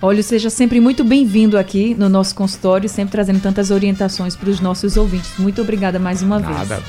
Olha, 0.04 0.20
seja 0.20 0.50
sempre 0.50 0.80
muito 0.80 1.04
bem-vindo 1.04 1.56
aqui 1.56 1.94
no 1.94 2.08
nosso 2.08 2.34
consultório, 2.34 2.88
sempre 2.88 3.12
trazendo 3.12 3.38
tantas 3.38 3.70
orientações 3.70 4.34
para 4.34 4.50
os 4.50 4.58
nossos 4.58 4.96
ouvintes. 4.96 5.30
Muito 5.38 5.62
obrigada 5.62 5.96
mais 6.00 6.22
uma 6.22 6.40
Nada. 6.40 6.74
vez. 6.74 6.82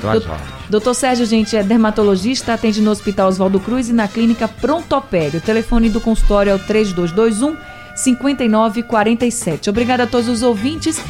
Doutor, 0.00 0.40
doutor 0.70 0.94
Sérgio, 0.94 1.26
gente, 1.26 1.56
é 1.56 1.64
dermatologista, 1.64 2.54
atende 2.54 2.80
no 2.80 2.92
Hospital 2.92 3.28
Oswaldo 3.28 3.58
Cruz 3.58 3.88
e 3.88 3.92
na 3.92 4.06
clínica 4.06 4.46
Prontopério. 4.46 5.40
O 5.40 5.42
telefone 5.42 5.90
do 5.90 6.00
consultório 6.00 6.50
é 6.50 6.54
o 6.54 6.58
3221 6.60 7.56
5947. 7.96 9.68
Obrigada 9.68 10.04
a 10.04 10.06
todos 10.06 10.28
os 10.28 10.42
ouvintes. 10.42 11.02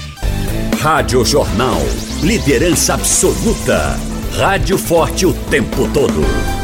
Rádio 0.80 1.22
Jornal. 1.26 1.78
Liderança 2.22 2.94
absoluta. 2.94 3.98
Rádio 4.34 4.78
forte 4.78 5.26
o 5.26 5.34
tempo 5.34 5.86
todo. 5.92 6.59